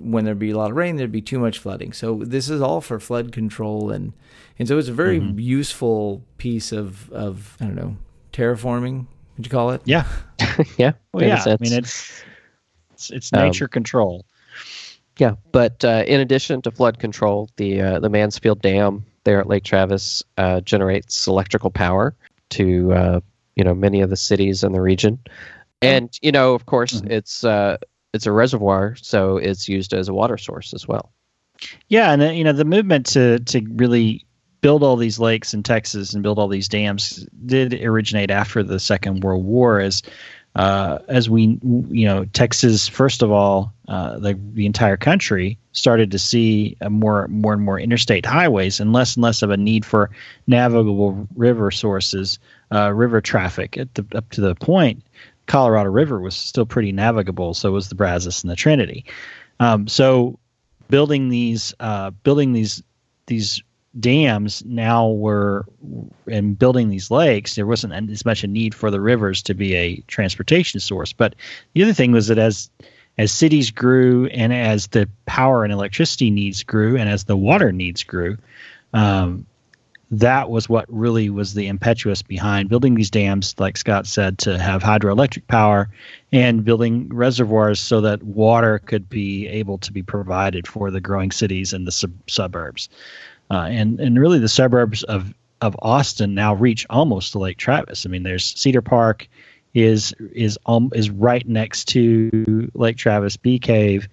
when 0.00 0.24
there'd 0.24 0.38
be 0.38 0.50
a 0.50 0.56
lot 0.56 0.70
of 0.70 0.76
rain, 0.76 0.94
there'd 0.96 1.10
be 1.10 1.20
too 1.20 1.40
much 1.40 1.58
flooding. 1.58 1.92
So 1.92 2.22
this 2.24 2.48
is 2.48 2.60
all 2.60 2.80
for 2.80 3.00
flood 3.00 3.32
control, 3.32 3.90
and 3.90 4.12
and 4.58 4.68
so 4.68 4.78
it's 4.78 4.88
a 4.88 4.92
very 4.92 5.18
Mhm. 5.20 5.42
useful 5.42 6.22
piece 6.38 6.70
of 6.70 7.10
of 7.10 7.56
I 7.60 7.64
don't 7.64 7.74
know 7.74 7.96
terraforming. 8.32 9.06
Would 9.36 9.46
you 9.46 9.50
call 9.50 9.70
it? 9.70 9.82
Yeah. 9.84 10.06
yeah, 10.78 10.92
Well, 11.12 11.24
yeah. 11.24 11.42
I 11.46 11.56
mean, 11.60 11.72
it's 11.72 12.22
it's, 13.00 13.10
it's 13.10 13.32
Um, 13.32 13.46
nature 13.46 13.68
control. 13.68 14.24
Yeah, 15.18 15.34
but 15.52 15.84
uh, 15.84 16.04
in 16.06 16.20
addition 16.20 16.62
to 16.62 16.70
flood 16.70 16.98
control, 16.98 17.48
the 17.56 17.80
uh, 17.80 18.00
the 18.00 18.08
Mansfield 18.08 18.62
Dam 18.62 19.04
there 19.24 19.40
at 19.40 19.48
Lake 19.48 19.64
Travis 19.64 20.22
uh, 20.38 20.60
generates 20.62 21.26
electrical 21.26 21.70
power 21.70 22.14
to 22.50 22.92
uh, 22.92 23.20
you 23.56 23.64
know 23.64 23.74
many 23.74 24.00
of 24.00 24.10
the 24.10 24.16
cities 24.16 24.62
in 24.64 24.72
the 24.72 24.80
region, 24.80 25.18
and 25.82 26.18
you 26.22 26.32
know 26.32 26.54
of 26.54 26.66
course 26.66 27.00
Mhm. 27.00 27.10
it's 27.10 27.44
uh, 27.44 27.76
it's 28.14 28.26
a 28.26 28.32
reservoir, 28.32 28.96
so 28.96 29.36
it's 29.36 29.68
used 29.68 29.92
as 29.92 30.08
a 30.08 30.14
water 30.14 30.38
source 30.38 30.72
as 30.74 30.88
well. 30.88 31.12
Yeah, 31.88 32.12
and 32.12 32.22
uh, 32.22 32.30
you 32.30 32.44
know 32.44 32.52
the 32.54 32.64
movement 32.64 33.06
to 33.06 33.40
to 33.40 33.60
really 33.76 34.24
build 34.62 34.82
all 34.82 34.96
these 34.96 35.18
lakes 35.18 35.52
in 35.54 35.62
Texas 35.62 36.12
and 36.14 36.22
build 36.22 36.38
all 36.38 36.48
these 36.48 36.68
dams 36.68 37.26
did 37.46 37.74
originate 37.82 38.30
after 38.30 38.62
the 38.62 38.78
Second 38.78 39.22
World 39.22 39.44
War 39.44 39.80
as 39.80 40.02
uh, 40.56 40.98
as 41.08 41.30
we 41.30 41.58
you 41.62 42.06
know 42.06 42.24
Texas 42.24 42.88
first 42.88 43.22
of 43.22 43.30
all 43.30 43.72
uh, 43.88 44.18
the 44.18 44.38
the 44.52 44.66
entire 44.66 44.96
country 44.96 45.58
started 45.72 46.10
to 46.10 46.18
see 46.18 46.76
more 46.88 47.28
more 47.28 47.52
and 47.52 47.62
more 47.62 47.78
interstate 47.78 48.26
highways 48.26 48.80
and 48.80 48.92
less 48.92 49.16
and 49.16 49.22
less 49.22 49.42
of 49.42 49.50
a 49.50 49.56
need 49.56 49.84
for 49.84 50.10
navigable 50.46 51.28
river 51.34 51.70
sources 51.70 52.38
uh, 52.72 52.92
river 52.92 53.20
traffic. 53.20 53.76
At 53.78 53.94
the, 53.94 54.06
up 54.14 54.28
to 54.30 54.40
the 54.40 54.54
point 54.54 55.04
Colorado 55.46 55.90
River 55.90 56.20
was 56.20 56.36
still 56.36 56.66
pretty 56.66 56.92
navigable 56.92 57.54
so 57.54 57.72
was 57.72 57.88
the 57.88 57.94
Brazos 57.94 58.42
and 58.42 58.50
the 58.50 58.56
Trinity. 58.56 59.04
Um, 59.60 59.86
so 59.88 60.38
building 60.88 61.28
these 61.28 61.74
uh, 61.80 62.10
building 62.10 62.52
these 62.52 62.82
these 63.26 63.62
dams 63.98 64.64
now 64.64 65.08
were 65.08 65.64
and 66.30 66.56
building 66.56 66.90
these 66.90 67.10
lakes 67.10 67.56
there 67.56 67.66
wasn't 67.66 68.10
as 68.10 68.24
much 68.24 68.44
a 68.44 68.46
need 68.46 68.74
for 68.74 68.90
the 68.90 69.00
rivers 69.00 69.42
to 69.42 69.54
be 69.54 69.74
a 69.74 69.96
transportation 70.06 70.78
source. 70.78 71.12
But 71.12 71.34
the 71.74 71.82
other 71.82 71.92
thing 71.92 72.12
was 72.12 72.28
that 72.28 72.38
as 72.38 72.70
as 73.18 73.32
cities 73.32 73.70
grew 73.70 74.26
and 74.26 74.52
as 74.52 74.86
the 74.88 75.08
power 75.26 75.64
and 75.64 75.72
electricity 75.72 76.30
needs 76.30 76.62
grew 76.62 76.96
and 76.96 77.08
as 77.08 77.24
the 77.24 77.36
water 77.36 77.72
needs 77.72 78.04
grew 78.04 78.38
um, 78.94 79.46
that 80.12 80.50
was 80.50 80.68
what 80.68 80.86
really 80.88 81.30
was 81.30 81.54
the 81.54 81.68
impetus 81.68 82.22
behind 82.22 82.68
building 82.68 82.94
these 82.94 83.10
dams 83.10 83.54
like 83.58 83.76
scott 83.76 84.06
said 84.06 84.38
to 84.38 84.58
have 84.58 84.82
hydroelectric 84.82 85.46
power 85.46 85.88
and 86.32 86.64
building 86.64 87.08
reservoirs 87.10 87.78
so 87.78 88.00
that 88.00 88.22
water 88.22 88.78
could 88.78 89.08
be 89.08 89.46
able 89.48 89.78
to 89.78 89.92
be 89.92 90.02
provided 90.02 90.66
for 90.66 90.90
the 90.90 91.00
growing 91.00 91.30
cities 91.30 91.72
and 91.72 91.86
the 91.86 91.92
sub- 91.92 92.28
suburbs 92.28 92.88
uh, 93.50 93.66
and 93.70 94.00
and 94.00 94.18
really 94.18 94.38
the 94.38 94.48
suburbs 94.48 95.02
of 95.02 95.34
of 95.60 95.76
Austin 95.80 96.34
now 96.34 96.54
reach 96.54 96.86
almost 96.88 97.32
to 97.32 97.38
Lake 97.38 97.58
Travis. 97.58 98.06
I 98.06 98.08
mean, 98.08 98.22
there's 98.22 98.44
Cedar 98.58 98.82
Park 98.82 99.28
is 99.74 100.14
is 100.32 100.58
um, 100.66 100.90
is 100.94 101.10
right 101.10 101.46
next 101.46 101.86
to 101.88 102.70
Lake 102.74 102.96
Travis. 102.96 103.36
Bee 103.36 103.58
Cave 103.58 104.08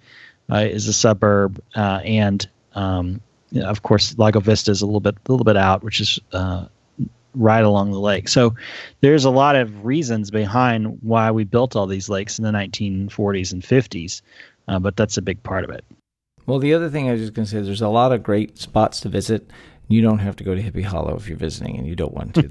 uh, 0.50 0.66
is 0.68 0.88
a 0.88 0.92
suburb, 0.92 1.62
uh, 1.74 2.00
and 2.04 2.48
um, 2.74 3.20
you 3.50 3.60
know, 3.60 3.68
of 3.68 3.82
course 3.82 4.16
Lago 4.18 4.40
Vista 4.40 4.70
is 4.70 4.82
a 4.82 4.86
little 4.86 5.00
bit 5.00 5.16
a 5.26 5.32
little 5.32 5.44
bit 5.44 5.56
out, 5.56 5.82
which 5.82 6.00
is 6.00 6.18
uh, 6.32 6.66
right 7.34 7.64
along 7.64 7.92
the 7.92 8.00
lake. 8.00 8.28
So 8.28 8.54
there's 9.00 9.24
a 9.24 9.30
lot 9.30 9.56
of 9.56 9.84
reasons 9.84 10.30
behind 10.30 10.98
why 11.02 11.30
we 11.30 11.44
built 11.44 11.76
all 11.76 11.86
these 11.86 12.08
lakes 12.08 12.38
in 12.38 12.44
the 12.44 12.50
1940s 12.50 13.52
and 13.52 13.62
50s, 13.62 14.22
uh, 14.66 14.78
but 14.78 14.96
that's 14.96 15.16
a 15.16 15.22
big 15.22 15.42
part 15.42 15.64
of 15.64 15.70
it. 15.70 15.84
Well, 16.48 16.58
the 16.58 16.72
other 16.72 16.88
thing 16.88 17.10
I 17.10 17.12
was 17.12 17.20
just 17.20 17.34
going 17.34 17.44
to 17.44 17.50
say 17.50 17.60
there's 17.60 17.82
a 17.82 17.90
lot 17.90 18.10
of 18.10 18.22
great 18.22 18.56
spots 18.56 19.00
to 19.00 19.10
visit. 19.10 19.50
You 19.88 20.00
don't 20.00 20.20
have 20.20 20.34
to 20.36 20.44
go 20.44 20.54
to 20.54 20.62
Hippie 20.62 20.82
Hollow 20.82 21.14
if 21.14 21.28
you're 21.28 21.36
visiting, 21.36 21.76
and 21.76 21.86
you 21.86 21.94
don't 21.94 22.14
want 22.14 22.36
to. 22.36 22.48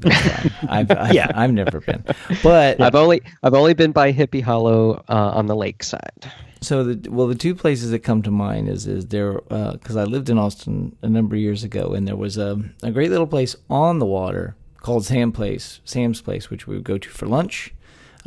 I've, 0.69 0.91
I've, 0.91 1.15
yeah. 1.15 1.31
I've 1.33 1.51
never 1.51 1.81
been, 1.81 2.03
but 2.43 2.79
I've 2.79 2.93
only 2.93 3.23
I've 3.41 3.55
only 3.55 3.73
been 3.73 3.91
by 3.91 4.13
Hippie 4.13 4.43
Hollow 4.43 5.03
uh, 5.09 5.31
on 5.33 5.47
the 5.47 5.55
lakeside. 5.55 6.31
So 6.61 6.83
the 6.83 7.09
well, 7.09 7.25
the 7.25 7.33
two 7.33 7.55
places 7.55 7.89
that 7.89 7.99
come 7.99 8.21
to 8.21 8.29
mind 8.29 8.69
is 8.69 8.85
is 8.85 9.07
there 9.07 9.33
because 9.33 9.97
uh, 9.97 10.01
I 10.01 10.03
lived 10.03 10.29
in 10.29 10.37
Austin 10.37 10.95
a 11.01 11.09
number 11.09 11.35
of 11.35 11.41
years 11.41 11.63
ago, 11.63 11.93
and 11.93 12.07
there 12.07 12.15
was 12.15 12.37
a 12.37 12.61
a 12.83 12.91
great 12.91 13.09
little 13.09 13.25
place 13.25 13.55
on 13.67 13.97
the 13.97 14.05
water 14.05 14.55
called 14.77 15.05
Sam 15.05 15.31
Place, 15.31 15.81
Sam's 15.85 16.21
Place, 16.21 16.51
which 16.51 16.67
we 16.67 16.75
would 16.75 16.83
go 16.83 16.99
to 16.99 17.09
for 17.09 17.25
lunch, 17.25 17.73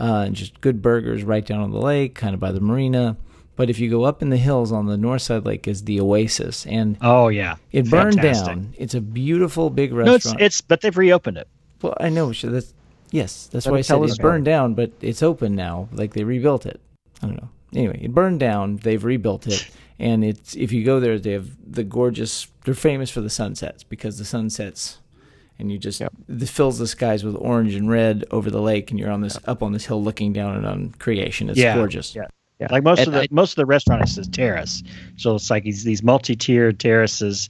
uh, 0.01 0.25
and 0.27 0.35
just 0.35 0.61
good 0.61 0.83
burgers 0.83 1.23
right 1.23 1.47
down 1.47 1.61
on 1.61 1.71
the 1.71 1.81
lake, 1.81 2.17
kind 2.17 2.35
of 2.35 2.41
by 2.41 2.51
the 2.51 2.61
marina. 2.61 3.17
But 3.61 3.69
if 3.69 3.79
you 3.79 3.91
go 3.91 4.05
up 4.05 4.23
in 4.23 4.31
the 4.31 4.39
hills 4.39 4.73
on 4.73 4.87
the 4.87 4.97
north 4.97 5.21
side 5.21 5.45
lake 5.45 5.69
is 5.69 5.85
the 5.85 6.01
Oasis, 6.01 6.65
and 6.65 6.97
oh 7.03 7.29
yeah, 7.29 7.57
it 7.73 7.91
burned 7.91 8.15
Fantastic. 8.15 8.47
down. 8.47 8.75
It's 8.79 8.95
a 8.95 9.03
beautiful 9.03 9.69
big 9.69 9.93
restaurant. 9.93 10.25
No, 10.25 10.33
it's, 10.33 10.41
it's 10.41 10.61
but 10.63 10.81
they've 10.81 10.97
reopened 10.97 11.37
it. 11.37 11.47
Well, 11.83 11.95
I 12.01 12.09
know. 12.09 12.33
So 12.33 12.49
that's 12.49 12.73
yes, 13.11 13.51
that's 13.53 13.67
but 13.67 13.73
why 13.73 13.79
I 13.81 13.83
said 13.83 14.01
it's 14.01 14.17
burned 14.17 14.47
down, 14.47 14.73
but 14.73 14.93
it's 15.03 15.23
open 15.23 15.57
now. 15.57 15.91
Like 15.93 16.15
they 16.15 16.25
rebuilt 16.25 16.65
it. 16.65 16.81
I 17.23 17.27
don't 17.27 17.37
know. 17.37 17.51
Anyway, 17.75 18.01
it 18.01 18.15
burned 18.15 18.41
down. 18.41 18.77
They've 18.77 19.05
rebuilt 19.05 19.47
it, 19.47 19.69
and 19.99 20.25
it's 20.25 20.57
if 20.57 20.73
you 20.73 20.83
go 20.83 20.99
there, 20.99 21.19
they 21.19 21.33
have 21.33 21.51
the 21.63 21.85
gorgeous. 21.85 22.47
They're 22.65 22.73
famous 22.73 23.11
for 23.11 23.21
the 23.21 23.29
sunsets 23.29 23.85
because 23.85 24.17
the 24.17 24.25
sunsets 24.25 25.01
and 25.59 25.71
you 25.71 25.77
just 25.77 26.01
yep. 26.01 26.15
this 26.27 26.49
fills 26.49 26.79
the 26.79 26.87
skies 26.87 27.25
with 27.25 27.37
orange 27.37 27.75
and 27.75 27.91
red 27.91 28.25
over 28.31 28.51
the 28.51 28.63
lake, 28.63 28.91
and 28.91 28.99
you're 28.99 29.11
on 29.11 29.21
this 29.21 29.35
yep. 29.35 29.49
up 29.51 29.63
on 29.63 29.75
this 29.75 29.85
hill 29.85 30.03
looking 30.03 30.33
down 30.33 30.57
and 30.57 30.65
on 30.65 30.95
creation. 30.99 31.51
It's 31.51 31.59
yeah. 31.59 31.75
gorgeous. 31.75 32.15
Yeah. 32.15 32.29
Yeah. 32.61 32.69
Like 32.71 32.85
most 32.85 32.99
and 33.01 33.09
of 33.09 33.15
the 33.15 33.21
I, 33.23 33.29
most 33.31 33.53
of 33.53 33.57
the 33.57 33.67
restaurants 33.67 34.19
is 34.19 34.29
terrace, 34.29 34.83
so 35.17 35.35
it's 35.35 35.51
like 35.51 35.65
these, 35.65 35.85
these 35.85 36.03
multi-tiered 36.03 36.79
terraces 36.79 37.49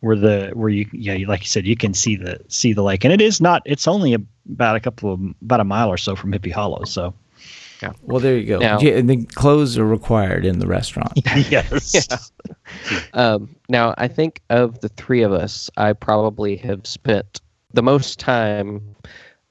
where 0.00 0.16
the 0.16 0.50
where 0.54 0.68
you 0.68 0.86
yeah 0.92 1.16
like 1.26 1.40
you 1.40 1.46
said 1.46 1.66
you 1.66 1.76
can 1.76 1.94
see 1.94 2.16
the 2.16 2.40
see 2.48 2.72
the 2.74 2.82
lake. 2.82 3.04
And 3.04 3.12
it 3.12 3.22
is 3.22 3.40
not 3.40 3.62
it's 3.64 3.88
only 3.88 4.14
about 4.14 4.76
a 4.76 4.80
couple 4.80 5.12
of 5.14 5.20
about 5.42 5.60
a 5.60 5.64
mile 5.64 5.88
or 5.88 5.96
so 5.96 6.14
from 6.14 6.32
Hippie 6.32 6.52
Hollow 6.52 6.84
so. 6.84 7.14
Yeah. 7.82 7.92
Well 8.02 8.20
there 8.20 8.36
you 8.36 8.44
go. 8.46 8.58
Now, 8.58 8.78
yeah, 8.78 9.00
the 9.00 9.24
clothes 9.24 9.78
are 9.78 9.86
required 9.86 10.44
in 10.44 10.58
the 10.58 10.66
restaurant. 10.66 11.12
Yes. 11.50 12.08
Yeah. 12.90 12.98
um, 13.14 13.56
now 13.68 13.94
I 13.98 14.06
think 14.06 14.42
of 14.48 14.80
the 14.80 14.90
three 14.90 15.22
of 15.22 15.32
us 15.32 15.70
I 15.76 15.92
probably 15.92 16.54
have 16.56 16.86
spent 16.86 17.40
the 17.72 17.82
most 17.82 18.20
time 18.20 18.94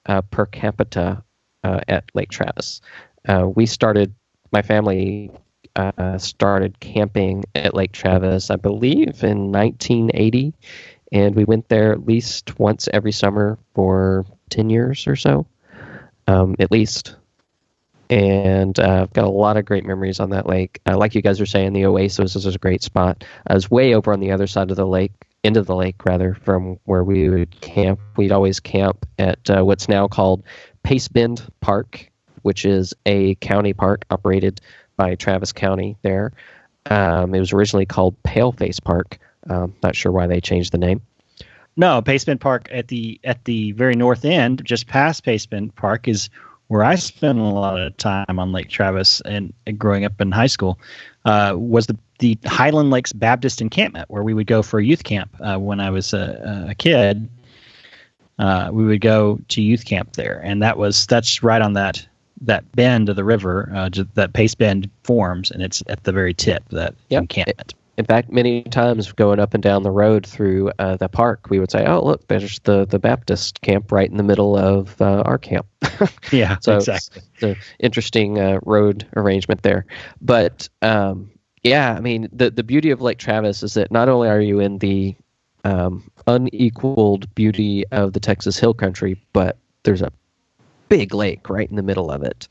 uh, 0.05 0.21
per 0.21 0.45
capita 0.45 1.21
uh, 1.63 1.81
at 1.89 2.05
Lake 2.13 2.29
Travis. 2.29 2.79
Uh, 3.27 3.49
we 3.53 3.65
started 3.65 4.13
my 4.51 4.61
family 4.61 5.31
uh, 5.75 6.17
started 6.17 6.79
camping 6.79 7.45
at 7.55 7.73
Lake 7.73 7.91
Travis, 7.91 8.49
I 8.49 8.55
believe, 8.55 9.23
in 9.23 9.51
1980, 9.51 10.53
and 11.11 11.35
we 11.35 11.45
went 11.45 11.69
there 11.69 11.91
at 11.91 12.05
least 12.05 12.59
once 12.59 12.87
every 12.91 13.11
summer 13.11 13.57
for 13.73 14.25
10 14.49 14.69
years 14.69 15.07
or 15.07 15.15
so, 15.15 15.45
um, 16.27 16.55
at 16.59 16.71
least. 16.71 17.15
And 18.09 18.79
uh, 18.79 19.03
I've 19.03 19.13
got 19.13 19.25
a 19.25 19.29
lot 19.29 19.57
of 19.57 19.65
great 19.65 19.85
memories 19.85 20.19
on 20.19 20.31
that 20.31 20.47
lake. 20.47 20.81
Uh, 20.87 20.97
like 20.97 21.13
you 21.13 21.21
guys 21.21 21.39
were 21.39 21.45
saying, 21.45 21.73
the 21.73 21.85
Oasis 21.85 22.35
is 22.35 22.45
a 22.45 22.57
great 22.57 22.81
spot. 22.81 23.23
I 23.45 23.53
was 23.53 23.69
way 23.69 23.93
over 23.93 24.11
on 24.11 24.19
the 24.19 24.31
other 24.31 24.47
side 24.47 24.71
of 24.71 24.77
the 24.77 24.87
lake, 24.87 25.11
into 25.43 25.61
the 25.61 25.75
lake 25.75 26.03
rather, 26.05 26.33
from 26.33 26.79
where 26.85 27.03
we 27.03 27.29
would 27.29 27.61
camp. 27.61 27.99
We'd 28.17 28.31
always 28.31 28.59
camp 28.59 29.05
at 29.19 29.49
uh, 29.49 29.63
what's 29.63 29.87
now 29.87 30.07
called 30.07 30.43
Pace 30.83 31.07
Bend 31.07 31.47
Park 31.61 32.08
which 32.43 32.65
is 32.65 32.93
a 33.05 33.36
county 33.36 33.74
park 33.74 34.05
operated 34.10 34.62
by 34.98 35.15
Travis 35.15 35.51
County 35.51 35.96
there. 36.01 36.31
Um, 36.89 37.34
it 37.34 37.39
was 37.39 37.53
originally 37.53 37.86
called 37.86 38.22
Paleface 38.24 38.84
Park. 38.84 39.19
Um, 39.50 39.74
not 39.84 39.96
sure 39.96 40.12
why 40.12 40.27
they 40.27 40.41
changed 40.41 40.72
the 40.72 40.77
name. 40.77 41.01
No, 41.77 42.01
Pace 42.01 42.25
Bend 42.25 42.41
Park 42.41 42.67
at 42.72 42.89
the 42.89 43.19
at 43.24 43.46
the 43.46 43.72
very 43.72 43.96
north 43.96 44.25
end, 44.25 44.65
just 44.65 44.88
past 44.88 45.24
Pace 45.24 45.46
Bend 45.46 45.74
Park, 45.75 46.08
is 46.08 46.29
where 46.67 46.84
I 46.84 46.96
spent 46.96 47.39
a 47.39 47.43
lot 47.43 47.79
of 47.79 47.96
time 47.98 48.38
on 48.38 48.51
Lake 48.51 48.69
Travis 48.69 49.22
and, 49.22 49.53
and 49.65 49.79
growing 49.79 50.05
up 50.05 50.19
in 50.19 50.31
high 50.31 50.48
school. 50.48 50.79
Uh, 51.25 51.53
was 51.55 51.88
the 51.88 51.98
the 52.19 52.38
Highland 52.46 52.89
Lakes 52.89 53.13
Baptist 53.13 53.62
Encampment, 53.62 54.10
where 54.10 54.24
we 54.24 54.34
would 54.34 54.48
go 54.48 54.62
for 54.62 54.79
a 54.79 54.84
youth 54.84 55.03
camp 55.03 55.34
uh, 55.39 55.58
when 55.58 55.79
I 55.79 55.89
was 55.89 56.13
a, 56.13 56.67
a 56.69 56.75
kid. 56.75 57.29
Uh, 58.38 58.69
we 58.74 58.86
would 58.86 59.01
go 59.01 59.39
to 59.50 59.62
youth 59.62 59.86
camp 59.86 60.13
there, 60.13 60.41
and 60.43 60.62
that 60.62 60.77
was 60.77 61.05
that's 61.08 61.43
right 61.43 61.62
on 61.62 61.74
that 61.74 62.05
that 62.41 62.69
bend 62.74 63.10
of 63.10 63.15
the 63.15 63.24
river, 63.24 63.72
uh, 63.74 63.89
that 64.13 64.34
pace 64.34 64.55
bend 64.55 64.89
forms, 65.03 65.51
and 65.51 65.62
it's 65.62 65.84
at 65.88 66.03
the 66.03 66.12
very 66.12 66.34
tip 66.34 66.63
that 66.69 66.96
yep. 67.10 67.22
encampment. 67.24 67.74
In 67.98 68.05
fact, 68.05 68.31
many 68.31 68.63
times 68.63 69.12
going 69.12 69.39
up 69.39 69.53
and 69.53 69.62
down 69.62 69.84
the 69.84 69.91
road 69.91 70.25
through 70.25 70.72
uh, 70.79 70.96
the 70.96 71.10
park, 71.10 71.48
we 71.50 71.60
would 71.60 71.69
say, 71.69 71.86
"Oh, 71.86 72.03
look, 72.03 72.25
there's 72.27 72.60
the 72.60 72.86
the 72.86 72.98
Baptist 72.98 73.62
camp 73.62 73.91
right 73.91 74.10
in 74.10 74.15
the 74.15 74.24
middle 74.24 74.55
of 74.58 75.01
uh, 75.01 75.22
our 75.25 75.38
camp." 75.38 75.65
yeah, 76.31 76.55
so 76.62 76.77
exactly. 76.77 77.22
It's 77.34 77.43
an 77.43 77.55
interesting 77.79 78.39
uh, 78.39 78.60
road 78.63 79.05
arrangement 79.17 79.63
there, 79.63 79.86
but 80.22 80.69
um, 80.81 81.29
yeah, 81.63 81.93
I 81.93 82.00
mean, 82.00 82.29
the 82.31 82.50
the 82.50 82.63
beauty 82.63 82.89
of 82.89 83.01
Lake 83.01 83.17
Travis 83.17 83.63
is 83.63 83.74
that 83.74 83.91
not 83.91 84.08
only 84.08 84.29
are 84.29 84.39
you 84.39 84.62
in 84.62 84.77
the 84.77 85.13
um, 85.65 86.10
unequaled 86.25 87.34
beauty 87.36 87.86
of 87.91 88.13
the 88.13 88.19
Texas 88.22 88.58
Hill 88.58 88.74
Country, 88.74 89.22
but 89.34 89.58
there's 89.84 90.01
a 90.01 90.12
big 90.89 91.13
lake 91.13 91.50
right 91.50 91.69
in 91.69 91.75
the 91.75 91.84
middle 91.84 92.12
of 92.12 92.24
it. 92.24 92.48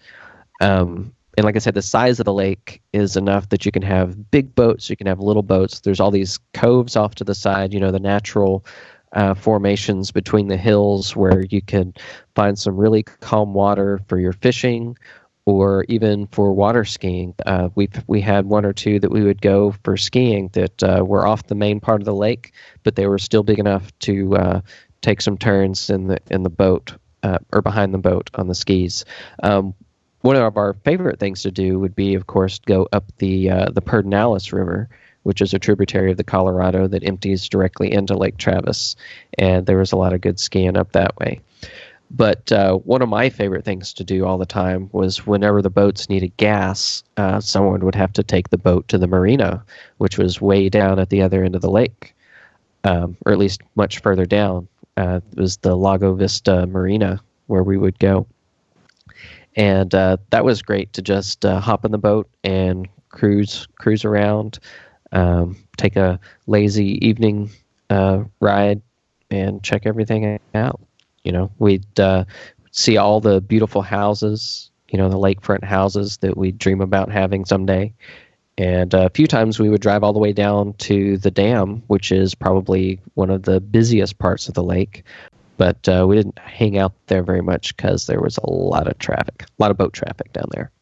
Um, 0.61 1.13
and 1.37 1.45
like 1.45 1.55
I 1.55 1.61
said, 1.61 1.75
the 1.75 1.83
size 1.83 2.19
of 2.19 2.25
the 2.25 2.33
lake 2.33 2.83
is 2.93 3.17
enough 3.17 3.49
that 3.51 3.65
you 3.65 3.71
can 3.71 3.83
have 3.83 4.31
big 4.31 4.55
boats, 4.55 4.91
you 4.91 4.97
can 4.97 5.07
have 5.07 5.21
little 5.21 5.45
boats. 5.45 5.81
There's 5.81 6.01
all 6.01 6.11
these 6.11 6.41
coves 6.53 6.97
off 6.97 7.15
to 7.17 7.25
the 7.25 7.35
side, 7.35 7.73
you 7.73 7.79
know, 7.79 7.93
the 7.93 8.01
natural 8.01 8.65
uh, 9.13 9.35
formations 9.35 10.11
between 10.11 10.49
the 10.49 10.57
hills 10.57 11.15
where 11.15 11.45
you 11.49 11.63
can 11.63 11.95
find 12.35 12.59
some 12.59 12.77
really 12.77 13.05
calm 13.05 13.55
water 13.55 14.01
for 14.09 14.19
your 14.19 14.33
fishing 14.33 14.97
or 15.45 15.85
even 15.89 16.27
for 16.27 16.53
water 16.53 16.85
skiing. 16.85 17.35
Uh, 17.47 17.69
we 17.75 17.89
we 18.07 18.21
had 18.21 18.47
one 18.47 18.67
or 18.67 18.73
two 18.73 18.99
that 19.01 19.11
we 19.11 19.23
would 19.23 19.41
go 19.41 19.73
for 19.85 19.97
skiing 19.97 20.51
that 20.55 20.83
uh, 20.83 21.05
were 21.07 21.27
off 21.27 21.47
the 21.47 21.55
main 21.55 21.81
part 21.81 22.01
of 22.01 22.05
the 22.05 22.15
lake, 22.15 22.53
but 22.83 22.97
they 22.97 23.07
were 23.07 23.19
still 23.19 23.43
big 23.43 23.59
enough 23.59 23.97
to 24.01 24.37
uh, 24.37 24.61
take 25.01 25.21
some 25.21 25.39
turns 25.39 25.89
in 25.89 26.09
the 26.09 26.19
in 26.31 26.43
the 26.43 26.51
boat 26.51 26.93
uh, 27.23 27.39
or 27.53 27.63
behind 27.63 27.93
the 27.93 27.99
boat 27.99 28.31
on 28.35 28.49
the 28.49 28.55
skis. 28.55 29.05
Um, 29.43 29.75
one 30.23 30.37
of 30.37 30.57
our 30.57 30.75
favorite 30.85 31.21
things 31.21 31.43
to 31.43 31.51
do 31.51 31.79
would 31.79 31.95
be, 31.95 32.15
of 32.15 32.27
course, 32.27 32.59
go 32.61 32.89
up 32.93 33.05
the 33.19 33.51
uh, 33.51 33.71
the 33.71 33.83
Pedernales 33.83 34.53
River, 34.53 34.89
which 35.23 35.41
is 35.41 35.55
a 35.55 35.59
tributary 35.59 36.11
of 36.11 36.17
the 36.17 36.25
Colorado 36.25 36.89
that 36.89 37.05
empties 37.05 37.49
directly 37.49 37.93
into 37.93 38.17
Lake 38.17 38.37
Travis, 38.37 38.97
and 39.39 39.67
there 39.67 39.79
was 39.79 39.93
a 39.93 39.97
lot 39.97 40.13
of 40.13 40.21
good 40.21 40.41
skiing 40.41 40.77
up 40.77 40.93
that 40.93 41.17
way. 41.19 41.41
But 42.11 42.51
uh, 42.51 42.77
one 42.77 43.03
of 43.03 43.09
my 43.09 43.29
favorite 43.29 43.65
things 43.65 43.93
to 43.95 44.05
do 44.05 44.25
all 44.25 44.39
the 44.39 44.47
time 44.47 44.89
was 44.93 45.27
whenever 45.27 45.61
the 45.61 45.71
boats 45.71 46.09
needed 46.09 46.37
gas, 46.39 47.03
uh, 47.19 47.41
someone 47.41 47.85
would 47.85 47.95
have 47.95 48.15
to 48.15 48.23
take 48.23 48.49
the 48.49 48.57
boat 48.57 48.89
to 48.89 48.99
the 48.99 49.07
marina, 49.07 49.63
which 49.99 50.17
was 50.17 50.41
way 50.41 50.69
down 50.71 50.99
at 50.99 51.11
the 51.11 51.21
other 51.21 51.45
end 51.45 51.55
of 51.55 51.61
the 51.61 51.71
lake, 51.71 52.15
um, 52.85 53.17
or 53.27 53.33
at 53.33 53.39
least 53.39 53.61
much 53.75 53.99
further 53.99 54.25
down. 54.25 54.69
Uh, 54.99 55.21
it 55.31 55.39
was 55.39 55.59
the 55.59 55.77
Lago 55.77 56.13
Vista 56.15 56.67
Marina 56.67 57.21
where 57.47 57.63
we 57.63 57.79
would 57.79 57.99
go. 58.01 58.27
And 59.55 59.95
uh, 59.95 60.17
that 60.31 60.45
was 60.45 60.61
great 60.61 60.93
to 60.95 61.03
just 61.03 61.45
uh, 61.45 61.61
hop 61.61 61.85
in 61.85 61.93
the 61.93 61.99
boat 61.99 62.29
and 62.43 62.89
cruise 63.09 63.69
cruise 63.79 64.05
around, 64.05 64.59
um, 65.13 65.57
take 65.77 65.95
a 65.95 66.19
lazy 66.49 67.05
evening 67.07 67.51
uh, 67.91 68.25
ride, 68.41 68.83
and 69.31 69.63
check 69.63 69.87
everything 69.87 70.41
out. 70.55 70.81
You 71.23 71.31
know, 71.33 71.51
we'd 71.59 72.01
uh, 72.01 72.25
see 72.73 72.97
all 72.97 73.21
the 73.21 73.41
beautiful 73.41 73.83
houses, 73.83 74.71
you 74.89 74.99
know, 74.99 75.09
the 75.09 75.17
lakefront 75.17 75.63
houses 75.63 76.17
that 76.19 76.37
we 76.37 76.51
dream 76.51 76.81
about 76.81 77.11
having 77.11 77.45
someday. 77.45 77.93
And 78.59 78.93
uh, 78.93 79.07
a 79.07 79.11
few 79.11 79.29
times 79.29 79.61
we 79.61 79.71
would 79.71 79.81
drive 79.81 80.03
all 80.03 80.13
the 80.13 80.19
way 80.19 80.33
down 80.33 80.75
to 80.75 81.17
the 81.17 81.31
dam, 81.31 81.81
which 81.87 82.11
is 82.11 82.35
probably 82.35 83.01
one 83.15 83.31
of 83.31 83.45
the 83.45 83.61
busiest 83.61 84.19
parts 84.19 84.49
of 84.49 84.55
the 84.55 84.65
lake. 84.65 85.05
But 85.57 85.89
uh, 85.89 86.07
we 86.09 86.17
didn't 86.17 86.39
hang 86.41 86.77
out 86.77 86.93
there 87.07 87.23
very 87.23 87.41
much 87.41 87.77
because 87.77 88.07
there 88.07 88.21
was 88.21 88.37
a 88.39 88.51
lot 88.51 88.89
of 88.89 88.99
traffic, 88.99 89.43
a 89.43 89.63
lot 89.63 89.71
of 89.71 89.77
boat 89.77 89.93
traffic 89.93 90.33
down 90.33 90.47
there. 90.51 90.73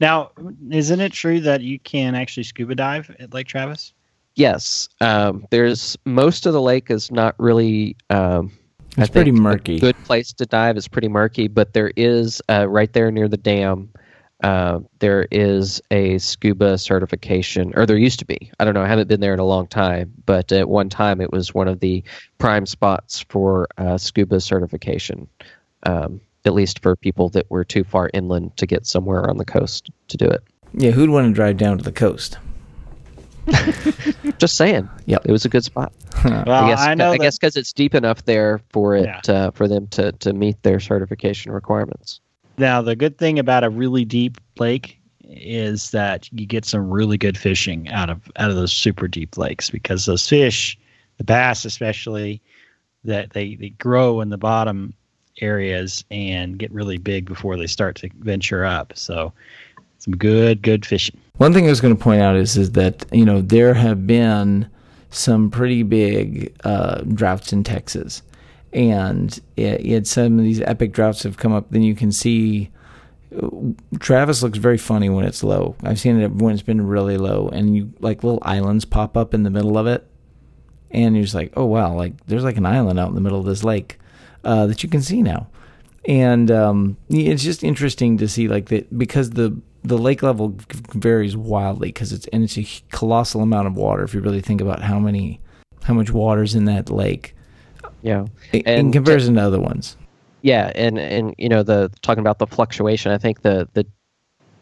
Now, 0.00 0.32
isn't 0.70 1.00
it 1.00 1.12
true 1.12 1.40
that 1.40 1.62
you 1.62 1.78
can 1.78 2.14
actually 2.14 2.42
scuba 2.42 2.74
dive 2.74 3.14
at 3.18 3.32
Lake 3.32 3.46
Travis? 3.46 3.92
Yes, 4.34 4.88
um, 5.00 5.46
there's 5.50 5.96
most 6.04 6.46
of 6.46 6.52
the 6.52 6.60
lake 6.60 6.90
is 6.90 7.10
not 7.10 7.34
really 7.38 7.96
um, 8.10 8.52
It's 8.96 9.08
I 9.08 9.12
pretty 9.12 9.32
murky. 9.32 9.76
A 9.76 9.80
good 9.80 10.04
place 10.04 10.32
to 10.34 10.46
dive 10.46 10.76
is 10.76 10.88
pretty 10.88 11.08
murky, 11.08 11.48
but 11.48 11.72
there 11.72 11.92
is 11.96 12.42
uh, 12.48 12.68
right 12.68 12.92
there 12.92 13.10
near 13.10 13.28
the 13.28 13.36
dam. 13.36 13.90
Uh, 14.42 14.80
there 15.00 15.26
is 15.30 15.82
a 15.90 16.16
scuba 16.18 16.78
certification, 16.78 17.72
or 17.76 17.84
there 17.86 17.96
used 17.98 18.18
to 18.20 18.24
be. 18.24 18.50
I 18.58 18.64
don't 18.64 18.74
know. 18.74 18.82
I 18.82 18.88
haven't 18.88 19.08
been 19.08 19.20
there 19.20 19.34
in 19.34 19.38
a 19.40 19.44
long 19.44 19.66
time, 19.66 20.12
but 20.24 20.50
at 20.52 20.68
one 20.68 20.88
time 20.88 21.20
it 21.20 21.30
was 21.30 21.52
one 21.54 21.68
of 21.68 21.80
the 21.80 22.02
prime 22.38 22.64
spots 22.66 23.24
for 23.28 23.68
uh, 23.76 23.98
scuba 23.98 24.40
certification. 24.40 25.26
Um, 25.84 26.20
at 26.46 26.54
least 26.54 26.80
for 26.80 26.96
people 26.96 27.28
that 27.30 27.50
were 27.50 27.64
too 27.64 27.84
far 27.84 28.08
inland 28.14 28.56
to 28.56 28.66
get 28.66 28.86
somewhere 28.86 29.28
on 29.28 29.36
the 29.36 29.44
coast 29.44 29.90
to 30.08 30.16
do 30.16 30.24
it. 30.24 30.42
Yeah, 30.72 30.90
who'd 30.92 31.10
want 31.10 31.26
to 31.28 31.34
drive 31.34 31.58
down 31.58 31.76
to 31.76 31.84
the 31.84 31.92
coast? 31.92 32.38
Just 34.38 34.56
saying. 34.56 34.88
Yeah, 35.06 35.18
it 35.24 35.32
was 35.32 35.44
a 35.44 35.48
good 35.48 35.64
spot. 35.64 35.92
Well, 36.24 36.48
I 36.50 36.68
guess 36.70 36.80
I 36.80 36.94
know 36.94 37.08
I 37.08 37.12
that- 37.12 37.20
guess 37.20 37.38
because 37.38 37.56
it's 37.56 37.72
deep 37.72 37.94
enough 37.94 38.24
there 38.24 38.60
for 38.70 38.94
it 38.96 39.06
Yeah. 39.28 39.34
uh, 39.34 39.50
for 39.50 39.68
them 39.68 39.86
to 39.88 40.12
to 40.12 40.32
meet 40.32 40.62
their 40.62 40.80
certification 40.80 41.52
requirements. 41.52 42.20
Now, 42.60 42.82
the 42.82 42.94
good 42.94 43.16
thing 43.16 43.38
about 43.38 43.64
a 43.64 43.70
really 43.70 44.04
deep 44.04 44.36
lake 44.58 44.98
is 45.24 45.92
that 45.92 46.30
you 46.30 46.44
get 46.44 46.66
some 46.66 46.90
really 46.90 47.16
good 47.16 47.38
fishing 47.38 47.88
out 47.88 48.10
of 48.10 48.30
out 48.36 48.50
of 48.50 48.56
those 48.56 48.70
super 48.70 49.08
deep 49.08 49.38
lakes 49.38 49.70
because 49.70 50.04
those 50.04 50.28
fish, 50.28 50.78
the 51.16 51.24
bass 51.24 51.64
especially, 51.64 52.42
that 53.04 53.30
they 53.30 53.54
they 53.54 53.70
grow 53.70 54.20
in 54.20 54.28
the 54.28 54.36
bottom 54.36 54.92
areas 55.40 56.04
and 56.10 56.58
get 56.58 56.70
really 56.70 56.98
big 56.98 57.24
before 57.24 57.56
they 57.56 57.66
start 57.66 57.96
to 57.96 58.10
venture 58.18 58.62
up. 58.62 58.92
So, 58.94 59.32
some 59.96 60.14
good 60.14 60.60
good 60.60 60.84
fishing. 60.84 61.18
One 61.38 61.54
thing 61.54 61.64
I 61.64 61.70
was 61.70 61.80
going 61.80 61.96
to 61.96 62.02
point 62.02 62.20
out 62.20 62.36
is 62.36 62.58
is 62.58 62.72
that 62.72 63.06
you 63.10 63.24
know 63.24 63.40
there 63.40 63.72
have 63.72 64.06
been 64.06 64.68
some 65.08 65.50
pretty 65.50 65.82
big 65.82 66.54
uh, 66.64 67.00
droughts 67.04 67.54
in 67.54 67.64
Texas, 67.64 68.20
and 68.72 69.38
it, 69.56 69.84
it, 69.84 70.06
some 70.06 70.38
of 70.38 70.44
these 70.44 70.60
epic 70.60 70.92
droughts 70.92 71.22
have 71.22 71.36
come 71.36 71.52
up. 71.52 71.70
Then 71.70 71.82
you 71.82 71.94
can 71.94 72.12
see 72.12 72.70
Travis 74.00 74.42
looks 74.42 74.58
very 74.58 74.78
funny 74.78 75.08
when 75.08 75.24
it's 75.24 75.44
low. 75.44 75.76
I've 75.82 76.00
seen 76.00 76.20
it 76.20 76.32
when 76.32 76.52
it's 76.52 76.62
been 76.62 76.86
really 76.86 77.16
low, 77.16 77.48
and 77.48 77.76
you 77.76 77.92
like 78.00 78.24
little 78.24 78.42
islands 78.42 78.84
pop 78.84 79.16
up 79.16 79.34
in 79.34 79.44
the 79.44 79.50
middle 79.50 79.78
of 79.78 79.86
it, 79.86 80.06
and 80.90 81.14
you're 81.14 81.24
just 81.24 81.34
like, 81.34 81.52
oh 81.56 81.66
wow, 81.66 81.94
like 81.94 82.14
there's 82.26 82.44
like 82.44 82.56
an 82.56 82.66
island 82.66 82.98
out 82.98 83.08
in 83.08 83.14
the 83.14 83.20
middle 83.20 83.38
of 83.38 83.46
this 83.46 83.62
lake 83.62 83.98
uh, 84.44 84.66
that 84.66 84.82
you 84.82 84.88
can 84.88 85.02
see 85.02 85.22
now, 85.22 85.46
and 86.06 86.50
um, 86.50 86.96
it's 87.08 87.44
just 87.44 87.62
interesting 87.62 88.18
to 88.18 88.28
see 88.28 88.48
like 88.48 88.68
that 88.68 88.98
because 88.98 89.30
the 89.30 89.60
the 89.82 89.98
lake 89.98 90.22
level 90.22 90.56
varies 90.94 91.36
wildly 91.36 91.88
because 91.88 92.12
it's 92.12 92.26
and 92.28 92.42
it's 92.42 92.58
a 92.58 92.66
colossal 92.90 93.42
amount 93.42 93.66
of 93.66 93.76
water 93.76 94.02
if 94.02 94.12
you 94.12 94.20
really 94.20 94.42
think 94.42 94.60
about 94.60 94.82
how 94.82 94.98
many 94.98 95.40
how 95.84 95.94
much 95.94 96.10
water's 96.10 96.54
in 96.54 96.66
that 96.66 96.90
lake 96.90 97.34
Yeah, 98.02 98.26
in, 98.52 98.92
comparison 98.92 99.34
to 99.34 99.42
other 99.42 99.60
ones. 99.60 99.96
yeah, 100.42 100.72
and 100.74 100.98
and 100.98 101.34
you 101.38 101.48
know 101.48 101.62
the 101.62 101.90
talking 102.02 102.20
about 102.20 102.38
the 102.38 102.46
fluctuation. 102.46 103.12
I 103.12 103.18
think 103.18 103.42
the 103.42 103.68
the 103.74 103.86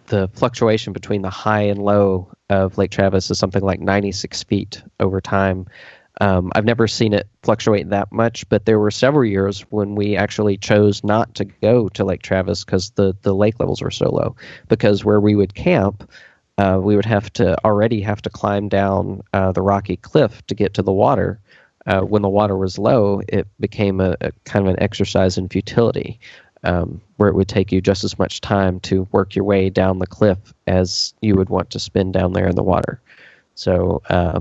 the 0.06 0.28
fluctuation 0.32 0.92
between 0.92 1.22
the 1.22 1.30
high 1.30 1.62
and 1.62 1.82
low 1.82 2.28
of 2.50 2.78
Lake 2.78 2.90
Travis 2.90 3.30
is 3.30 3.38
something 3.38 3.62
like 3.62 3.80
96 3.80 4.42
feet 4.44 4.82
over 5.00 5.20
time. 5.20 5.66
Um, 6.20 6.50
I've 6.54 6.64
never 6.64 6.88
seen 6.88 7.12
it 7.12 7.28
fluctuate 7.42 7.90
that 7.90 8.10
much, 8.10 8.48
but 8.48 8.64
there 8.64 8.78
were 8.78 8.90
several 8.90 9.24
years 9.24 9.60
when 9.70 9.94
we 9.94 10.16
actually 10.16 10.56
chose 10.56 11.04
not 11.04 11.34
to 11.36 11.44
go 11.44 11.88
to 11.90 12.04
Lake 12.04 12.22
Travis 12.22 12.64
because 12.64 12.90
the, 12.92 13.14
the 13.22 13.34
lake 13.34 13.60
levels 13.60 13.80
were 13.80 13.90
so 13.90 14.10
low. 14.10 14.34
Because 14.68 15.04
where 15.04 15.20
we 15.20 15.36
would 15.36 15.54
camp, 15.54 16.10
uh, 16.58 16.80
we 16.82 16.96
would 16.96 17.04
have 17.04 17.32
to 17.34 17.56
already 17.64 18.00
have 18.00 18.20
to 18.22 18.30
climb 18.30 18.68
down 18.68 19.22
uh, 19.32 19.52
the 19.52 19.62
rocky 19.62 19.96
cliff 19.96 20.44
to 20.48 20.54
get 20.54 20.74
to 20.74 20.82
the 20.82 20.92
water. 20.92 21.38
Uh, 21.88 22.02
when 22.02 22.20
the 22.20 22.28
water 22.28 22.56
was 22.56 22.78
low, 22.78 23.22
it 23.28 23.48
became 23.58 23.98
a, 23.98 24.14
a 24.20 24.30
kind 24.44 24.66
of 24.68 24.74
an 24.74 24.80
exercise 24.82 25.38
in 25.38 25.48
futility, 25.48 26.20
um, 26.62 27.00
where 27.16 27.30
it 27.30 27.34
would 27.34 27.48
take 27.48 27.72
you 27.72 27.80
just 27.80 28.04
as 28.04 28.18
much 28.18 28.42
time 28.42 28.78
to 28.80 29.08
work 29.10 29.34
your 29.34 29.44
way 29.44 29.70
down 29.70 29.98
the 29.98 30.06
cliff 30.06 30.52
as 30.66 31.14
you 31.22 31.34
would 31.34 31.48
want 31.48 31.70
to 31.70 31.78
spend 31.78 32.12
down 32.12 32.34
there 32.34 32.46
in 32.46 32.56
the 32.56 32.62
water. 32.62 33.00
So 33.54 34.02
uh, 34.10 34.40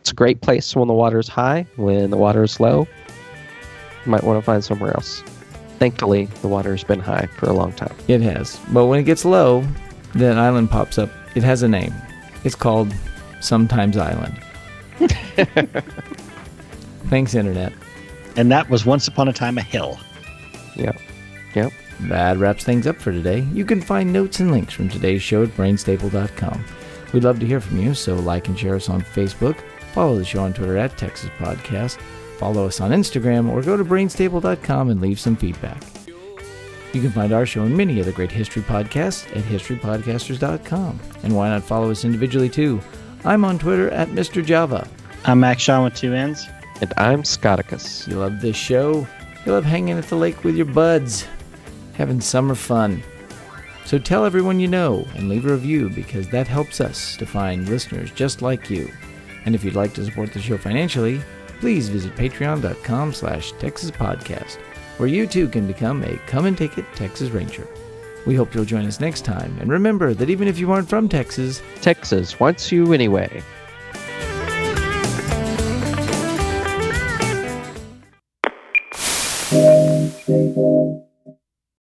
it's 0.00 0.10
a 0.10 0.14
great 0.14 0.40
place 0.40 0.74
when 0.74 0.88
the 0.88 0.94
water 0.94 1.18
is 1.18 1.28
high. 1.28 1.66
When 1.76 2.08
the 2.08 2.16
water 2.16 2.42
is 2.42 2.58
low, 2.58 2.88
you 4.06 4.10
might 4.10 4.24
want 4.24 4.40
to 4.40 4.42
find 4.42 4.64
somewhere 4.64 4.94
else. 4.94 5.22
Thankfully, 5.78 6.26
the 6.40 6.48
water 6.48 6.70
has 6.70 6.82
been 6.82 7.00
high 7.00 7.28
for 7.36 7.46
a 7.46 7.52
long 7.52 7.74
time. 7.74 7.94
It 8.08 8.22
has, 8.22 8.58
but 8.72 8.86
when 8.86 8.98
it 8.98 9.04
gets 9.04 9.26
low, 9.26 9.66
that 10.14 10.38
island 10.38 10.70
pops 10.70 10.96
up. 10.96 11.10
It 11.34 11.42
has 11.42 11.62
a 11.62 11.68
name. 11.68 11.92
It's 12.42 12.54
called 12.54 12.90
Sometimes 13.40 13.98
Island. 13.98 14.40
Thanks, 17.10 17.34
internet. 17.34 17.72
And 18.36 18.52
that 18.52 18.70
was 18.70 18.86
once 18.86 19.08
upon 19.08 19.26
a 19.26 19.32
time 19.32 19.58
a 19.58 19.62
hill. 19.62 19.98
Yep. 20.76 20.96
Yep. 21.56 21.72
That 22.02 22.38
wraps 22.38 22.62
things 22.62 22.86
up 22.86 22.96
for 22.96 23.10
today. 23.10 23.40
You 23.52 23.64
can 23.64 23.80
find 23.82 24.12
notes 24.12 24.38
and 24.38 24.52
links 24.52 24.72
from 24.72 24.88
today's 24.88 25.20
show 25.20 25.42
at 25.42 25.48
brainstable.com. 25.50 26.64
We'd 27.12 27.24
love 27.24 27.40
to 27.40 27.46
hear 27.46 27.60
from 27.60 27.80
you, 27.80 27.94
so 27.94 28.14
like 28.14 28.46
and 28.46 28.56
share 28.56 28.76
us 28.76 28.88
on 28.88 29.02
Facebook, 29.02 29.60
follow 29.92 30.16
the 30.16 30.24
show 30.24 30.44
on 30.44 30.52
Twitter 30.52 30.76
at 30.76 30.96
Texas 30.96 31.30
Podcast, 31.38 32.00
follow 32.38 32.66
us 32.66 32.80
on 32.80 32.92
Instagram, 32.92 33.50
or 33.50 33.60
go 33.60 33.76
to 33.76 33.84
brainstable.com 33.84 34.90
and 34.90 35.00
leave 35.00 35.18
some 35.18 35.34
feedback. 35.34 35.82
You 36.92 37.00
can 37.00 37.10
find 37.10 37.32
our 37.32 37.44
show 37.44 37.64
and 37.64 37.76
many 37.76 38.00
other 38.00 38.12
great 38.12 38.30
history 38.30 38.62
podcasts 38.62 39.26
at 39.36 39.42
historypodcasters.com. 39.42 41.00
And 41.24 41.34
why 41.34 41.48
not 41.48 41.64
follow 41.64 41.90
us 41.90 42.04
individually 42.04 42.48
too? 42.48 42.80
I'm 43.24 43.44
on 43.44 43.58
Twitter 43.58 43.90
at 43.90 44.08
Mr. 44.10 44.44
Java. 44.44 44.86
I'm 45.24 45.40
Max 45.40 45.60
Shaw 45.62 45.82
with 45.82 45.96
two 45.96 46.14
N's. 46.14 46.46
And 46.80 46.94
I'm 46.96 47.24
Scotticus. 47.24 48.08
You 48.08 48.16
love 48.16 48.40
this 48.40 48.56
show? 48.56 49.06
You 49.44 49.52
love 49.52 49.66
hanging 49.66 49.98
at 49.98 50.04
the 50.04 50.16
lake 50.16 50.44
with 50.44 50.56
your 50.56 50.66
buds, 50.66 51.26
having 51.94 52.22
summer 52.22 52.54
fun. 52.54 53.02
So 53.84 53.98
tell 53.98 54.24
everyone 54.24 54.60
you 54.60 54.68
know 54.68 55.06
and 55.14 55.28
leave 55.28 55.44
a 55.44 55.52
review 55.52 55.90
because 55.90 56.28
that 56.28 56.48
helps 56.48 56.80
us 56.80 57.16
to 57.18 57.26
find 57.26 57.68
listeners 57.68 58.10
just 58.12 58.40
like 58.40 58.70
you. 58.70 58.90
And 59.44 59.54
if 59.54 59.62
you'd 59.62 59.74
like 59.74 59.92
to 59.94 60.04
support 60.04 60.32
the 60.32 60.40
show 60.40 60.56
financially, 60.56 61.20
please 61.58 61.90
visit 61.90 62.14
patreon.com 62.16 63.12
slash 63.12 63.52
Texas 63.52 63.90
Podcast, 63.90 64.56
where 64.96 65.08
you 65.08 65.26
too 65.26 65.48
can 65.48 65.66
become 65.66 66.02
a 66.02 66.16
come 66.26 66.46
and 66.46 66.56
take 66.56 66.78
it 66.78 66.86
Texas 66.94 67.28
Ranger. 67.28 67.66
We 68.26 68.34
hope 68.34 68.54
you'll 68.54 68.64
join 68.64 68.86
us 68.86 69.00
next 69.00 69.24
time, 69.24 69.54
and 69.60 69.70
remember 69.70 70.14
that 70.14 70.30
even 70.30 70.48
if 70.48 70.58
you 70.58 70.72
aren't 70.72 70.88
from 70.88 71.08
Texas, 71.08 71.62
Texas 71.80 72.38
wants 72.38 72.70
you 72.70 72.92
anyway. 72.92 73.42